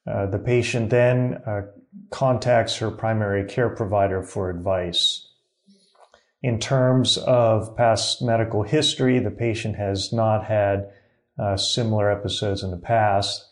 Uh, 0.06 0.26
the 0.26 0.38
patient 0.38 0.90
then 0.90 1.42
uh, 1.46 1.62
contacts 2.10 2.76
her 2.76 2.90
primary 2.90 3.44
care 3.44 3.68
provider 3.68 4.22
for 4.22 4.50
advice. 4.50 5.28
In 6.42 6.58
terms 6.60 7.18
of 7.18 7.76
past 7.76 8.22
medical 8.22 8.62
history, 8.62 9.18
the 9.18 9.30
patient 9.30 9.76
has 9.76 10.12
not 10.12 10.44
had 10.44 10.90
uh, 11.38 11.56
similar 11.56 12.10
episodes 12.10 12.62
in 12.62 12.70
the 12.70 12.76
past. 12.76 13.44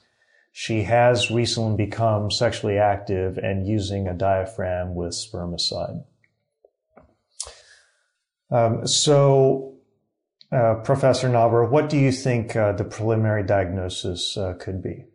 She 0.52 0.84
has 0.84 1.30
recently 1.30 1.76
become 1.86 2.30
sexually 2.30 2.78
active 2.78 3.38
and 3.38 3.66
using 3.66 4.06
a 4.06 4.14
diaphragm 4.14 4.94
with 4.94 5.12
spermicide. 5.12 6.04
Um, 8.50 8.86
so, 8.86 9.74
uh, 10.52 10.76
Professor 10.84 11.28
Naber, 11.28 11.68
what 11.68 11.88
do 11.88 11.98
you 11.98 12.12
think 12.12 12.54
uh, 12.54 12.72
the 12.72 12.84
preliminary 12.84 13.42
diagnosis 13.42 14.36
uh, 14.36 14.54
could 14.60 14.80
be? 14.80 15.06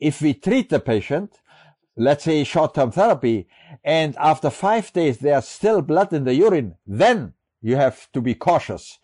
If 0.00 0.20
we 0.20 0.34
treat 0.34 0.70
the 0.70 0.80
patient, 0.80 1.38
let's 1.96 2.24
say 2.24 2.44
short-term 2.44 2.90
therapy, 2.90 3.46
and 3.84 4.16
after 4.16 4.50
five 4.50 4.92
days 4.92 5.18
there's 5.18 5.46
still 5.46 5.82
blood 5.82 6.12
in 6.12 6.24
the 6.24 6.34
urine, 6.34 6.76
then 6.86 7.34
you 7.60 7.76
have 7.76 8.10
to 8.12 8.20
be 8.20 8.34
cautious. 8.34 8.98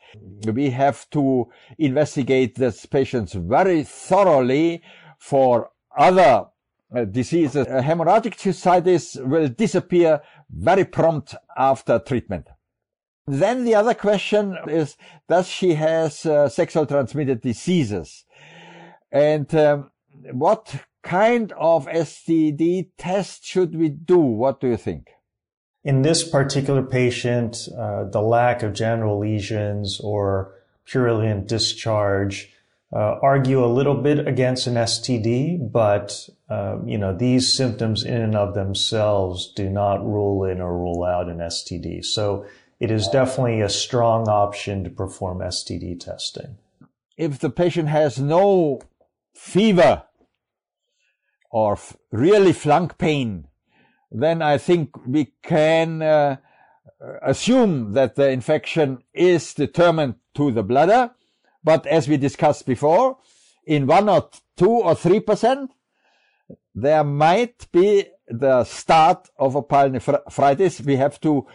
We 0.44 0.70
have 0.70 1.08
to 1.10 1.48
investigate 1.78 2.56
this 2.56 2.84
patient 2.86 3.32
very 3.32 3.84
thoroughly 3.84 4.82
for 5.18 5.70
other 5.96 6.46
uh, 6.94 7.04
diseases. 7.04 7.66
Hemorrhagic 7.66 8.36
cystitis 8.36 9.24
will 9.24 9.48
disappear 9.48 10.20
very 10.50 10.84
prompt 10.84 11.34
after 11.56 11.98
treatment. 12.00 12.48
Then 13.26 13.64
the 13.64 13.76
other 13.76 13.94
question 13.94 14.58
is, 14.66 14.96
does 15.28 15.46
she 15.46 15.74
has 15.74 16.26
uh, 16.26 16.48
sexual 16.48 16.86
transmitted 16.86 17.40
diseases? 17.40 18.24
And 19.12 19.54
um, 19.54 19.90
what 20.32 20.84
kind 21.02 21.52
of 21.52 21.86
STD 21.86 22.90
test 22.98 23.44
should 23.44 23.74
we 23.74 23.88
do? 23.88 24.18
What 24.18 24.60
do 24.60 24.68
you 24.68 24.76
think? 24.76 25.10
In 25.82 26.02
this 26.02 26.28
particular 26.28 26.82
patient, 26.82 27.68
uh, 27.76 28.04
the 28.04 28.20
lack 28.20 28.62
of 28.62 28.74
genital 28.74 29.18
lesions 29.18 29.98
or 30.00 30.54
purulent 30.84 31.48
discharge 31.48 32.52
uh, 32.92 33.18
argue 33.22 33.64
a 33.64 33.66
little 33.66 33.94
bit 33.94 34.26
against 34.26 34.66
an 34.66 34.74
STD, 34.74 35.70
but 35.70 36.28
uh, 36.48 36.78
you 36.84 36.98
know 36.98 37.16
these 37.16 37.52
symptoms 37.52 38.04
in 38.04 38.20
and 38.20 38.34
of 38.34 38.54
themselves 38.54 39.52
do 39.54 39.70
not 39.70 40.04
rule 40.04 40.44
in 40.44 40.60
or 40.60 40.76
rule 40.76 41.04
out 41.04 41.28
an 41.28 41.38
STD. 41.38 42.04
So 42.04 42.44
it 42.80 42.90
is 42.90 43.06
definitely 43.08 43.60
a 43.60 43.68
strong 43.68 44.28
option 44.28 44.82
to 44.84 44.90
perform 44.90 45.38
STD 45.38 46.00
testing. 46.00 46.58
If 47.16 47.38
the 47.38 47.50
patient 47.50 47.88
has 47.88 48.18
no 48.18 48.80
fever 49.34 50.02
or 51.50 51.78
really 52.10 52.52
flank 52.52 52.96
pain, 52.98 53.46
then 54.10 54.42
I 54.42 54.58
think 54.58 55.06
we 55.06 55.32
can 55.42 56.02
uh, 56.02 56.36
assume 57.22 57.92
that 57.92 58.14
the 58.14 58.30
infection 58.30 59.02
is 59.12 59.54
determined 59.54 60.16
to 60.34 60.50
the 60.50 60.62
bladder. 60.62 61.10
But 61.62 61.86
as 61.86 62.08
we 62.08 62.16
discussed 62.16 62.66
before, 62.66 63.18
in 63.66 63.86
one 63.86 64.08
or 64.08 64.30
two 64.56 64.70
or 64.70 64.94
three 64.94 65.20
percent, 65.20 65.72
there 66.74 67.04
might 67.04 67.70
be 67.72 68.06
the 68.28 68.64
start 68.64 69.28
of 69.38 69.54
a 69.54 69.62
pyelonephritis. 69.62 70.84
We 70.84 70.96
have 70.96 71.20
to 71.20 71.46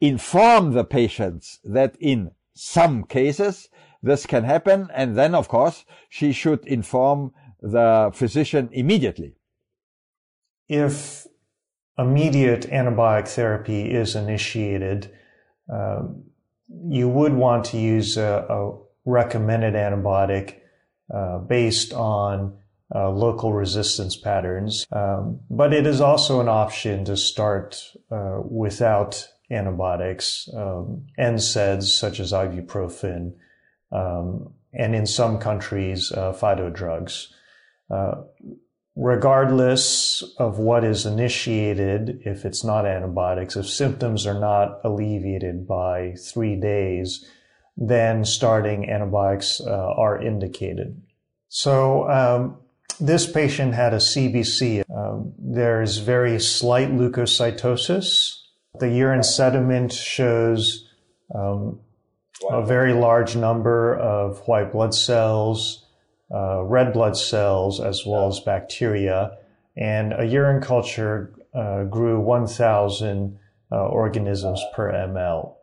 inform 0.00 0.72
the 0.72 0.84
patients 0.84 1.60
that 1.64 1.96
in 2.00 2.32
some 2.54 3.04
cases 3.04 3.68
this 4.02 4.26
can 4.26 4.44
happen. 4.44 4.88
And 4.94 5.16
then, 5.16 5.34
of 5.34 5.48
course, 5.48 5.84
she 6.08 6.32
should 6.32 6.66
inform 6.66 7.32
the 7.60 8.10
physician 8.14 8.68
immediately. 8.72 9.34
If 10.68 11.26
immediate 11.98 12.62
antibiotic 12.70 13.28
therapy 13.28 13.90
is 13.90 14.14
initiated, 14.14 15.10
um, 15.72 16.24
you 16.88 17.08
would 17.08 17.32
want 17.32 17.64
to 17.66 17.78
use 17.78 18.16
a, 18.16 18.46
a 18.48 18.78
recommended 19.04 19.74
antibiotic 19.74 20.56
uh, 21.14 21.38
based 21.38 21.92
on 21.92 22.56
uh, 22.94 23.10
local 23.10 23.52
resistance 23.52 24.16
patterns. 24.16 24.86
Um, 24.92 25.40
but 25.50 25.72
it 25.72 25.86
is 25.86 26.00
also 26.00 26.40
an 26.40 26.48
option 26.48 27.04
to 27.04 27.16
start 27.16 27.82
uh, 28.10 28.40
without 28.44 29.28
antibiotics, 29.50 30.48
um, 30.54 31.06
NSAIDs 31.18 31.84
such 31.84 32.20
as 32.20 32.32
ibuprofen, 32.32 33.32
um, 33.92 34.52
and 34.72 34.94
in 34.94 35.06
some 35.06 35.38
countries, 35.38 36.12
uh, 36.12 36.70
drugs. 36.70 37.32
Uh, 37.90 38.22
regardless 38.96 40.24
of 40.38 40.58
what 40.58 40.82
is 40.82 41.04
initiated, 41.06 42.20
if 42.24 42.44
it's 42.44 42.64
not 42.64 42.86
antibiotics, 42.86 43.56
if 43.56 43.68
symptoms 43.68 44.26
are 44.26 44.38
not 44.38 44.80
alleviated 44.84 45.68
by 45.68 46.14
three 46.14 46.56
days, 46.56 47.24
then 47.76 48.24
starting 48.24 48.88
antibiotics 48.88 49.60
uh, 49.60 49.70
are 49.70 50.20
indicated. 50.20 51.00
So 51.48 52.08
um, 52.10 52.58
this 52.98 53.30
patient 53.30 53.74
had 53.74 53.92
a 53.92 53.98
CBC. 53.98 54.82
Um, 54.94 55.34
there's 55.38 55.98
very 55.98 56.40
slight 56.40 56.90
leukocytosis. 56.90 58.40
The 58.78 58.88
urine 58.88 59.22
sediment 59.22 59.92
shows 59.92 60.88
um, 61.34 61.80
a 62.50 62.64
very 62.64 62.92
large 62.92 63.36
number 63.36 63.94
of 63.96 64.40
white 64.46 64.72
blood 64.72 64.94
cells, 64.94 65.85
uh, 66.34 66.62
red 66.62 66.92
blood 66.92 67.16
cells, 67.16 67.80
as 67.80 68.04
well 68.04 68.28
as 68.28 68.40
bacteria. 68.40 69.36
And 69.76 70.12
a 70.12 70.24
urine 70.24 70.62
culture 70.62 71.34
uh, 71.54 71.84
grew 71.84 72.20
1,000 72.20 73.38
uh, 73.70 73.76
organisms 73.76 74.62
per 74.74 74.92
ml. 74.92 75.54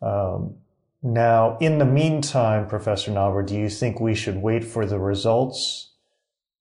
Um, 0.00 0.56
now, 1.02 1.56
in 1.58 1.78
the 1.78 1.84
meantime, 1.84 2.66
Professor 2.66 3.12
Naber, 3.12 3.46
do 3.46 3.56
you 3.56 3.68
think 3.68 4.00
we 4.00 4.14
should 4.14 4.42
wait 4.42 4.64
for 4.64 4.84
the 4.84 4.98
results 4.98 5.92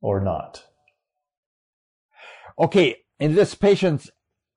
or 0.02 0.20
not? 0.20 0.64
Okay, 2.60 2.98
in 3.20 3.36
this 3.36 3.56
patient, 3.56 4.10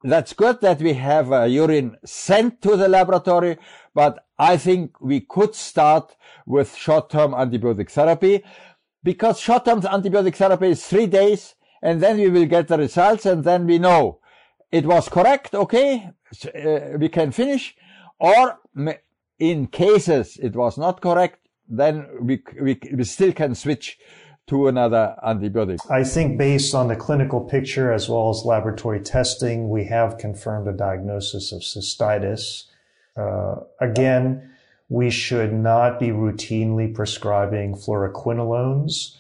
that's 0.03 0.33
good 0.33 0.61
that 0.61 0.81
we 0.81 0.95
have 0.95 1.31
a 1.33 1.49
urine 1.49 1.97
sent 2.05 2.63
to 2.63 2.77
the 2.77 2.89
laboratory, 2.89 3.59
but 3.95 4.27
I 4.39 4.57
think 4.57 5.01
we 5.01 5.21
could 5.21 5.55
start 5.55 6.17
with 6.47 6.75
short-term 6.75 7.33
antibiotic 7.33 7.91
therapy 7.91 8.43
because 9.03 9.39
short-term 9.39 9.83
antibiotic 9.83 10.37
therapy 10.37 10.69
is 10.69 10.87
three 10.87 11.07
days 11.07 11.55
and 11.83 12.01
then 12.01 12.19
we 12.19 12.29
will 12.29 12.47
get 12.47 12.69
the 12.69 12.79
results 12.79 13.27
and 13.27 13.45
then 13.45 13.67
we 13.67 13.79
know 13.79 14.21
it 14.71 14.87
was 14.87 15.09
correct. 15.09 15.55
Okay. 15.55 16.11
Uh, 16.55 16.97
we 16.99 17.09
can 17.09 17.33
finish 17.33 17.75
or 18.19 18.61
in 19.39 19.67
cases 19.67 20.37
it 20.43 20.55
was 20.55 20.79
not 20.79 21.01
correct, 21.01 21.49
then 21.69 22.07
we, 22.21 22.43
we, 22.61 22.79
we 22.95 23.05
still 23.05 23.33
can 23.33 23.55
switch 23.55 23.99
to 24.51 24.67
another 24.67 25.15
antibiotic? 25.25 25.79
I 25.91 26.05
think 26.05 26.37
based 26.37 26.75
on 26.75 26.89
the 26.89 26.97
clinical 26.97 27.41
picture 27.41 27.93
as 27.93 28.09
well 28.09 28.31
as 28.31 28.45
laboratory 28.45 29.01
testing, 29.01 29.71
we 29.71 29.85
have 29.85 30.19
confirmed 30.19 30.69
a 30.69 30.73
diagnosis 30.73 31.53
of 31.53 31.63
cystitis. 31.63 32.65
Uh, 33.17 33.61
again, 33.81 34.51
we 34.89 35.09
should 35.09 35.53
not 35.53 36.01
be 36.01 36.09
routinely 36.09 36.93
prescribing 36.93 37.77
fluoroquinolones 37.77 39.17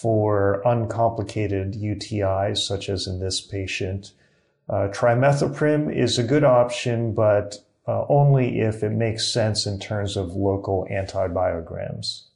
for 0.00 0.62
uncomplicated 0.64 1.74
UTIs, 1.74 2.58
such 2.58 2.88
as 2.88 3.06
in 3.08 3.18
this 3.18 3.40
patient. 3.40 4.12
Uh, 4.68 4.88
trimethoprim 4.92 5.92
is 5.94 6.18
a 6.18 6.22
good 6.22 6.44
option, 6.44 7.14
but 7.14 7.56
uh, 7.88 8.04
only 8.08 8.60
if 8.60 8.84
it 8.84 8.90
makes 8.90 9.26
sense 9.26 9.66
in 9.66 9.80
terms 9.80 10.16
of 10.16 10.36
local 10.36 10.86
antibiograms. 10.90 12.27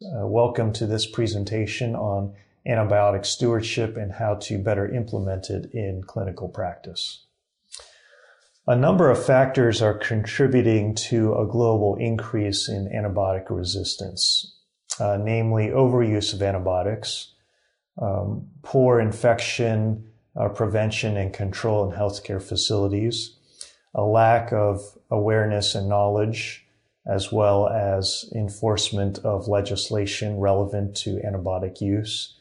Uh, 0.00 0.24
welcome 0.24 0.72
to 0.72 0.86
this 0.86 1.06
presentation 1.06 1.96
on 1.96 2.32
antibiotic 2.68 3.26
stewardship 3.26 3.96
and 3.96 4.12
how 4.12 4.36
to 4.36 4.56
better 4.56 4.88
implement 4.94 5.50
it 5.50 5.68
in 5.72 6.04
clinical 6.06 6.48
practice. 6.48 7.24
A 8.68 8.76
number 8.76 9.10
of 9.10 9.20
factors 9.20 9.82
are 9.82 9.98
contributing 9.98 10.94
to 10.94 11.34
a 11.34 11.44
global 11.44 11.96
increase 11.96 12.68
in 12.68 12.88
antibiotic 12.94 13.46
resistance, 13.50 14.60
uh, 15.00 15.18
namely 15.20 15.70
overuse 15.70 16.32
of 16.32 16.42
antibiotics, 16.42 17.34
um, 18.00 18.46
poor 18.62 19.00
infection 19.00 20.12
uh, 20.36 20.48
prevention 20.48 21.16
and 21.16 21.32
control 21.32 21.90
in 21.90 21.98
healthcare 21.98 22.40
facilities, 22.40 23.36
a 23.96 24.02
lack 24.02 24.52
of 24.52 24.80
awareness 25.10 25.74
and 25.74 25.88
knowledge 25.88 26.67
as 27.08 27.32
well 27.32 27.68
as 27.68 28.30
enforcement 28.34 29.18
of 29.20 29.48
legislation 29.48 30.38
relevant 30.38 30.94
to 30.94 31.20
antibiotic 31.26 31.80
use, 31.80 32.34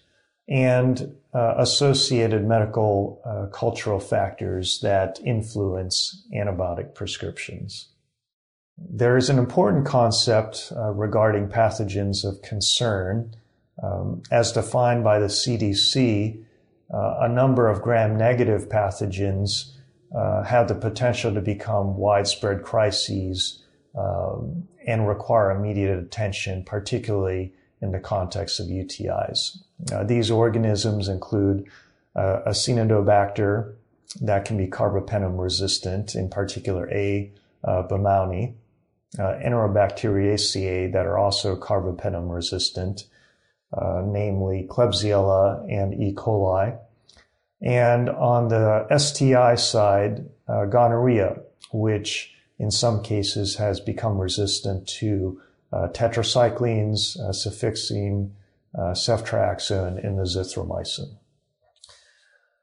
and 0.50 1.16
uh, 1.34 1.56
associated 1.58 2.46
medical 2.46 3.22
uh, 3.26 3.48
cultural 3.48 4.00
factors 4.00 4.80
that 4.82 5.20
influence 5.24 6.26
antibiotic 6.34 6.94
prescriptions. 6.94 7.90
There 8.78 9.18
is 9.18 9.30
an 9.30 9.40
important 9.40 9.86
concept 9.86 10.72
uh, 10.76 10.92
regarding 10.92 11.48
pathogens 11.48 12.24
of 12.24 12.42
concern. 12.42 13.36
Um, 13.82 14.24
as 14.32 14.52
defined 14.52 15.04
by 15.04 15.20
the 15.20 15.28
CDC, 15.28 16.44
uh, 16.94 17.18
a 17.22 17.30
number 17.30 17.68
of 17.68 17.82
gram 17.82 18.18
negative 18.18 18.70
pathogens 18.70 19.72
uh, 20.16 20.44
have 20.44 20.68
the 20.68 20.76
potential 20.76 21.34
to 21.34 21.42
become 21.42 21.98
widespread 21.98 22.64
crises 22.64 23.64
um, 23.98 24.68
and 24.86 25.08
require 25.08 25.52
immediate 25.52 25.98
attention, 25.98 26.64
particularly 26.64 27.54
in 27.82 27.92
the 27.92 28.00
context 28.00 28.60
of 28.60 28.68
UTIs. 28.68 29.58
These 30.06 30.32
organisms 30.32 31.08
include 31.08 31.68
uh, 32.16 32.42
Acinetobacter 32.48 33.76
that 34.22 34.46
can 34.46 34.58
be 34.58 34.68
carbapenem 34.68 35.40
resistant, 35.40 36.16
in 36.16 36.30
particular 36.30 36.90
A. 36.92 37.32
Uh, 37.64 37.84
uh, 39.20 39.34
Enterobacteriaceae 39.44 40.92
that 40.94 41.06
are 41.06 41.18
also 41.18 41.56
carbapenem 41.56 42.34
resistant, 42.34 43.06
uh, 43.74 44.02
namely 44.06 44.68
Klebsiella 44.70 45.66
and 45.72 45.94
E. 45.94 46.14
coli. 46.14 46.78
And 47.62 48.10
on 48.10 48.50
the 48.50 48.88
STI 48.96 49.56
side, 49.56 50.30
uh, 50.48 50.66
gonorrhea, 50.66 51.40
which 51.72 52.37
in 52.60 52.72
some 52.72 53.04
cases 53.04 53.56
has 53.58 53.80
become 53.80 54.18
resistant 54.18 54.88
to 54.88 55.42
uh, 55.72 55.88
tetracyclines, 55.90 57.20
uh, 57.20 57.32
cefixime, 57.32 58.32
uh, 58.78 58.94
ceftriaxone, 58.94 60.04
and 60.04 60.18
azithromycin. 60.20 61.18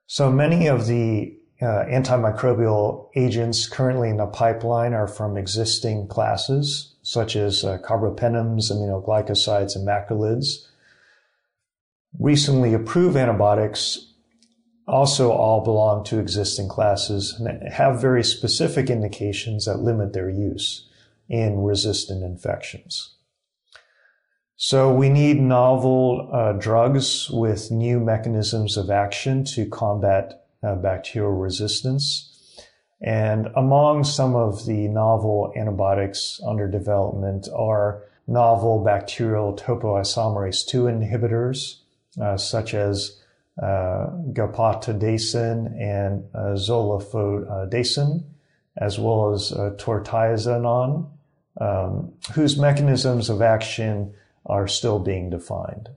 So 0.07 0.31
many 0.31 0.67
of 0.67 0.87
the 0.87 1.37
uh, 1.63 1.85
antimicrobial 1.87 3.09
agents 3.15 3.69
currently 3.69 4.11
in 4.11 4.17
the 4.17 4.27
pipeline 4.27 4.93
are 4.93 5.07
from 5.07 5.37
existing 5.37 6.09
classes, 6.09 6.95
such 7.03 7.37
as 7.37 7.65
uh, 7.65 7.79
carbapenems, 7.79 8.73
aminoglycosides, 8.73 9.77
and 9.77 9.87
macrolides. 9.87 10.67
Recently 12.19 12.75
approved 12.75 13.17
antibiotics 13.17 14.14
also 14.87 15.33
all 15.33 15.63
belong 15.63 16.05
to 16.05 16.19
existing 16.19 16.69
classes 16.69 17.35
and 17.39 17.73
have 17.73 18.01
very 18.01 18.23
specific 18.23 18.91
indications 18.91 19.65
that 19.65 19.79
limit 19.79 20.13
their 20.13 20.31
use 20.31 20.89
in 21.29 21.63
resistant 21.63 22.23
infections. 22.23 23.15
So 24.57 24.95
we 24.95 25.09
need 25.09 25.41
novel 25.41 26.31
uh, 26.33 26.53
drugs 26.53 27.29
with 27.31 27.71
new 27.71 27.99
mechanisms 27.99 28.77
of 28.77 28.91
action 28.91 29.45
to 29.47 29.67
combat 29.67 30.47
uh, 30.63 30.77
bacterial 30.77 31.33
resistance. 31.33 32.31
And 33.01 33.49
among 33.57 34.05
some 34.05 34.35
of 34.37 34.65
the 34.67 34.89
novel 34.89 35.53
antibiotics 35.57 36.41
under 36.47 36.69
development 36.69 37.49
are 37.55 38.05
novel 38.27 38.83
bacterial 38.83 39.55
topoisomerase 39.55 40.67
2 40.67 40.85
inhibitors, 40.85 41.81
uh, 42.21 42.37
such 42.37 42.75
as 42.75 43.21
uh, 43.61 44.11
gepotidacin 44.33 45.81
and 45.81 46.25
uh, 46.35 46.55
zoliflodacin, 46.55 48.25
as 48.77 48.99
well 48.99 49.33
as 49.33 49.53
uh, 49.53 49.71
tortiazonon, 49.77 51.09
um, 51.61 52.13
whose 52.33 52.59
mechanisms 52.59 53.31
of 53.31 53.41
action 53.41 54.13
are 54.47 54.67
still 54.67 54.99
being 54.99 55.31
defined. 55.31 55.89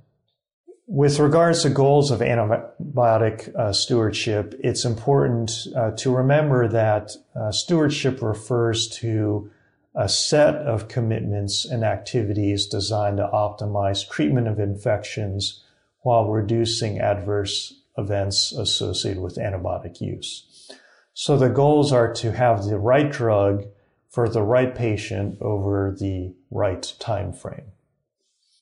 With 0.85 1.19
regards 1.19 1.63
to 1.63 1.69
goals 1.69 2.11
of 2.11 2.19
antibiotic 2.21 3.53
uh, 3.55 3.73
stewardship, 3.73 4.55
it's 4.63 4.85
important 4.85 5.67
uh, 5.75 5.91
to 5.97 6.15
remember 6.15 6.67
that 6.69 7.11
uh, 7.35 7.51
stewardship 7.51 8.21
refers 8.21 8.87
to 8.99 9.51
a 9.93 10.07
set 10.07 10.55
of 10.55 10.87
commitments 10.87 11.65
and 11.65 11.83
activities 11.83 12.67
designed 12.67 13.17
to 13.17 13.27
optimize 13.33 14.07
treatment 14.07 14.47
of 14.47 14.59
infections 14.59 15.63
while 16.07 16.29
reducing 16.29 16.99
adverse 16.99 17.81
events 17.97 18.53
associated 18.53 19.21
with 19.21 19.35
antibiotic 19.35 19.99
use. 19.99 20.71
So 21.13 21.37
the 21.37 21.49
goals 21.49 21.91
are 21.91 22.13
to 22.13 22.31
have 22.31 22.63
the 22.63 22.79
right 22.79 23.11
drug 23.11 23.65
for 24.09 24.29
the 24.29 24.41
right 24.41 24.73
patient 24.73 25.37
over 25.41 25.93
the 25.99 26.33
right 26.49 26.93
time 26.99 27.33
frame. 27.33 27.73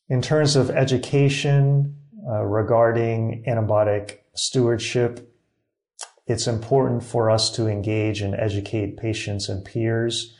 In 0.09 0.23
terms 0.23 0.55
of 0.55 0.71
education 0.71 1.97
uh, 2.27 2.41
regarding 2.41 3.43
antibiotic 3.47 4.21
stewardship, 4.33 5.31
it's 6.25 6.47
important 6.47 7.03
for 7.03 7.29
us 7.29 7.51
to 7.57 7.67
engage 7.67 8.21
and 8.21 8.33
educate 8.33 8.97
patients 8.97 9.49
and 9.49 9.63
peers 9.63 10.35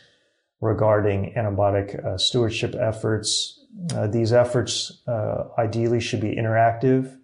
regarding 0.60 1.36
antibiotic 1.38 2.04
uh, 2.04 2.18
stewardship 2.18 2.74
efforts. 2.74 3.64
Uh, 3.94 4.08
these 4.08 4.32
efforts 4.32 5.02
uh, 5.08 5.46
ideally 5.58 6.00
should 6.00 6.22
be 6.22 6.36
interactive 6.36 7.18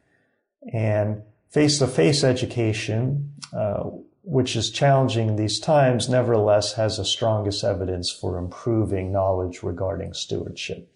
and 0.73 1.21
face-to-face 1.49 2.23
education, 2.23 3.33
uh, 3.53 3.83
which 4.23 4.55
is 4.55 4.69
challenging 4.69 5.29
in 5.29 5.35
these 5.35 5.59
times, 5.59 6.07
nevertheless 6.07 6.73
has 6.73 6.97
the 6.97 7.05
strongest 7.05 7.63
evidence 7.63 8.11
for 8.11 8.37
improving 8.37 9.11
knowledge 9.11 9.63
regarding 9.63 10.13
stewardship. 10.13 10.87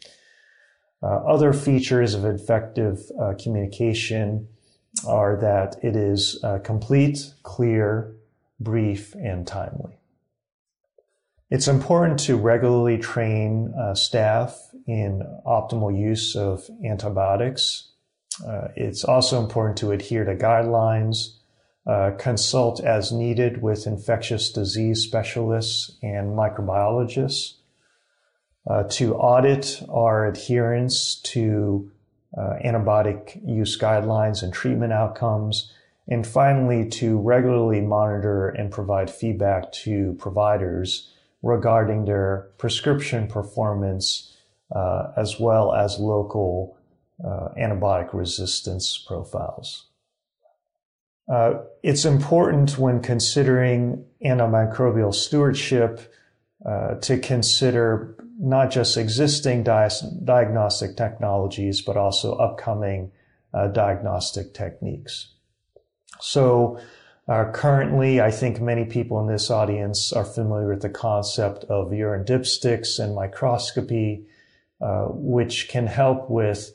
Uh, 1.01 1.17
other 1.25 1.51
features 1.53 2.13
of 2.13 2.25
effective 2.25 2.99
uh, 3.21 3.33
communication 3.41 4.47
are 5.07 5.35
that 5.37 5.75
it 5.83 5.95
is 5.95 6.39
uh, 6.43 6.59
complete, 6.59 7.33
clear, 7.43 8.15
brief, 8.59 9.13
and 9.15 9.45
timely. 9.45 9.97
It's 11.51 11.67
important 11.67 12.19
to 12.21 12.37
regularly 12.37 12.97
train 12.97 13.71
uh, 13.79 13.93
staff 13.93 14.57
in 14.87 15.21
optimal 15.45 15.95
use 15.95 16.35
of 16.35 16.67
antibiotics. 16.83 17.91
Uh, 18.45 18.69
it's 18.75 19.03
also 19.03 19.39
important 19.41 19.77
to 19.77 19.91
adhere 19.91 20.25
to 20.25 20.35
guidelines, 20.35 21.35
uh, 21.85 22.11
consult 22.17 22.83
as 22.83 23.11
needed 23.11 23.61
with 23.61 23.85
infectious 23.85 24.51
disease 24.51 25.03
specialists 25.03 25.95
and 26.01 26.35
microbiologists, 26.35 27.53
uh, 28.67 28.83
to 28.89 29.13
audit 29.13 29.83
our 29.87 30.25
adherence 30.25 31.21
to 31.21 31.91
uh, 32.35 32.55
antibiotic 32.65 33.39
use 33.47 33.77
guidelines 33.79 34.41
and 34.41 34.51
treatment 34.51 34.91
outcomes, 34.91 35.71
and 36.07 36.25
finally 36.25 36.89
to 36.89 37.19
regularly 37.19 37.81
monitor 37.81 38.49
and 38.49 38.71
provide 38.71 39.11
feedback 39.11 39.71
to 39.71 40.15
providers 40.17 41.11
regarding 41.45 42.05
their 42.05 42.49
prescription 42.57 43.27
performance 43.27 44.35
uh, 44.75 45.11
as 45.15 45.39
well 45.39 45.73
as 45.73 45.99
local 45.99 46.75
uh, 47.23 47.49
antibiotic 47.55 48.13
resistance 48.13 48.97
profiles. 49.07 49.85
Uh, 51.31 51.53
it's 51.83 52.03
important 52.03 52.79
when 52.79 52.99
considering 52.99 54.03
antimicrobial 54.25 55.13
stewardship 55.13 56.11
uh, 56.65 56.95
to 56.95 57.19
consider 57.19 58.15
not 58.39 58.71
just 58.71 58.97
existing 58.97 59.63
di- 59.63 59.89
diagnostic 60.23 60.97
technologies, 60.97 61.79
but 61.79 61.95
also 61.95 62.33
upcoming 62.37 63.11
uh, 63.53 63.67
diagnostic 63.67 64.55
techniques. 64.55 65.31
So, 66.19 66.79
uh, 67.27 67.51
currently, 67.51 68.21
I 68.21 68.31
think 68.31 68.61
many 68.61 68.85
people 68.85 69.19
in 69.19 69.27
this 69.27 69.49
audience 69.49 70.13
are 70.13 70.25
familiar 70.25 70.69
with 70.69 70.81
the 70.81 70.89
concept 70.89 71.63
of 71.65 71.93
urine 71.93 72.25
dipsticks 72.25 72.99
and 72.99 73.15
microscopy, 73.15 74.25
uh, 74.81 75.05
which 75.09 75.67
can 75.69 75.87
help 75.87 76.29
with 76.29 76.71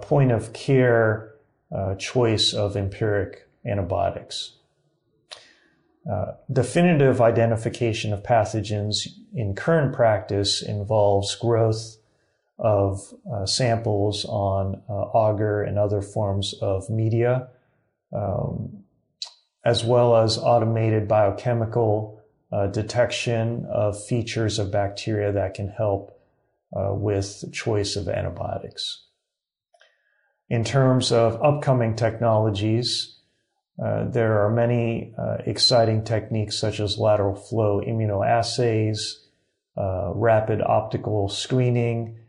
point 0.00 0.32
of 0.32 0.52
care 0.52 1.34
uh, 1.74 1.94
choice 1.96 2.54
of 2.54 2.76
empiric 2.76 3.48
antibiotics. 3.64 4.52
Uh, 6.10 6.32
definitive 6.52 7.20
identification 7.20 8.12
of 8.12 8.22
pathogens 8.22 9.08
in 9.34 9.54
current 9.54 9.92
practice 9.92 10.62
involves 10.62 11.34
growth 11.34 11.96
of 12.58 13.12
uh, 13.32 13.44
samples 13.44 14.24
on 14.26 14.80
uh, 14.88 15.28
agar 15.28 15.62
and 15.62 15.78
other 15.78 16.00
forms 16.00 16.54
of 16.62 16.88
media, 16.88 17.48
um, 18.12 18.84
as 19.66 19.84
well 19.84 20.16
as 20.16 20.38
automated 20.38 21.08
biochemical 21.08 22.22
uh, 22.52 22.68
detection 22.68 23.66
of 23.68 24.00
features 24.06 24.60
of 24.60 24.70
bacteria 24.70 25.32
that 25.32 25.54
can 25.54 25.68
help 25.68 26.16
uh, 26.72 26.94
with 26.94 27.44
choice 27.52 27.96
of 27.96 28.08
antibiotics. 28.08 29.02
In 30.48 30.62
terms 30.62 31.10
of 31.10 31.42
upcoming 31.42 31.96
technologies, 31.96 33.18
uh, 33.84 34.04
there 34.08 34.44
are 34.44 34.50
many 34.50 35.12
uh, 35.18 35.38
exciting 35.44 36.04
techniques 36.04 36.56
such 36.56 36.78
as 36.78 36.96
lateral 36.96 37.34
flow 37.34 37.80
immunoassays, 37.80 39.14
uh, 39.76 40.12
rapid 40.14 40.62
optical 40.62 41.28
screening, 41.28 42.20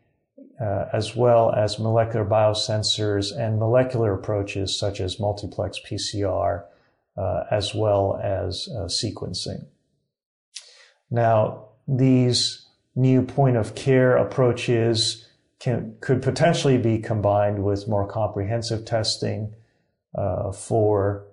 uh, 0.60 0.86
as 0.92 1.16
well 1.16 1.54
as 1.54 1.78
molecular 1.78 2.26
biosensors 2.26 3.32
and 3.38 3.60
molecular 3.60 4.16
approaches 4.16 4.78
such 4.78 5.00
as 5.00 5.20
multiplex 5.20 5.80
PCR, 5.80 6.64
as 7.52 7.74
well 7.74 8.20
as 8.22 8.68
sequencing. 8.88 9.66
Now, 11.10 11.70
these 11.88 12.66
new 12.96 13.22
point 13.22 13.58
of 13.58 13.76
care 13.76 14.18
approaches 14.18 15.28
can, 15.60 15.96
could 16.02 16.22
potentially 16.22 16.78
be 16.78 17.00
combined 17.00 17.64
with 17.64 17.88
more 17.88 18.08
comprehensive 18.08 18.86
testing 18.86 19.54
for 20.54 21.28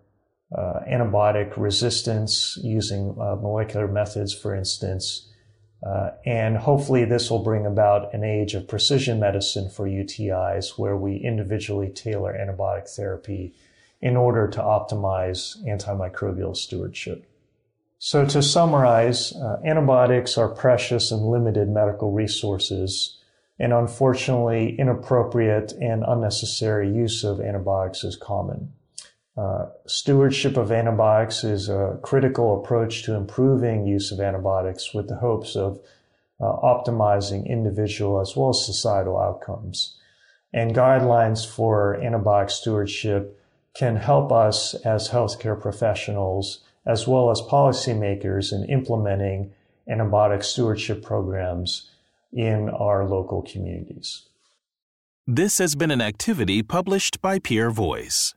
uh, 0.57 0.81
antibiotic 0.89 1.57
resistance 1.57 2.59
using 2.63 3.17
uh, 3.21 3.35
molecular 3.37 3.89
methods, 3.89 4.33
for 4.33 4.55
instance. 4.55 5.29
Uh, 5.85 6.11
and 6.25 6.57
hopefully, 6.57 7.05
this 7.05 7.31
will 7.31 7.43
bring 7.43 7.67
about 7.67 8.15
an 8.15 8.23
age 8.23 8.55
of 8.55 8.69
precision 8.69 9.19
medicine 9.19 9.69
for 9.69 9.87
UTIs 9.87 10.79
where 10.79 10.97
we 10.97 11.17
individually 11.17 11.91
tailor 11.91 12.33
antibiotic 12.33 12.89
therapy 12.89 13.53
in 14.01 14.17
order 14.17 14.49
to 14.49 14.61
optimize 14.61 15.57
antimicrobial 15.67 16.57
stewardship. 16.57 17.27
So, 17.99 18.27
to 18.27 18.43
summarize, 18.43 19.33
uh, 19.33 19.61
antibiotics 19.65 20.37
are 20.37 20.49
precious 20.49 21.11
and 21.11 21.23
limited 21.23 21.69
medical 21.69 22.13
resources 22.13 23.19
and 23.59 23.73
unfortunately, 23.73 24.75
inappropriate 24.79 25.73
and 25.73 26.05
unnecessary 26.07 26.91
use 26.91 27.23
of 27.23 27.41
antibiotics 27.41 28.03
is 28.03 28.17
common. 28.17 28.73
Uh, 29.37 29.67
stewardship 29.87 30.57
of 30.57 30.73
antibiotics 30.73 31.45
is 31.45 31.69
a 31.69 31.99
critical 32.03 32.61
approach 32.61 33.05
to 33.05 33.15
improving 33.15 33.87
use 33.87 34.11
of 34.11 34.21
antibiotics 34.21 34.93
with 34.93 35.09
the 35.09 35.17
hopes 35.17 35.57
of 35.57 35.81
uh, 36.41 36.45
optimizing 36.45 37.49
individual 37.49 38.21
as 38.21 38.37
well 38.37 38.51
as 38.51 38.65
societal 38.65 39.21
outcomes. 39.21 39.97
And 40.53 40.75
guidelines 40.75 41.47
for 41.49 41.99
antibiotic 42.03 42.51
stewardship 42.51 43.41
can 43.77 43.97
help 43.97 44.31
us 44.33 44.75
as 44.75 45.11
healthcare 45.11 45.61
professionals 45.61 46.61
as 46.87 47.09
well 47.09 47.31
as 47.31 47.41
policymakers 47.41 48.53
in 48.53 48.65
implementing 48.69 49.53
antibiotic 49.89 50.43
stewardship 50.45 51.03
programs 51.03 51.91
in 52.33 52.69
our 52.69 53.09
local 53.09 53.43
communities. 53.43 54.29
This 55.27 55.59
has 55.59 55.75
been 55.75 55.91
an 55.91 56.03
activity 56.03 56.63
published 56.63 57.21
by 57.23 57.39
PeerVoice. 57.39 58.35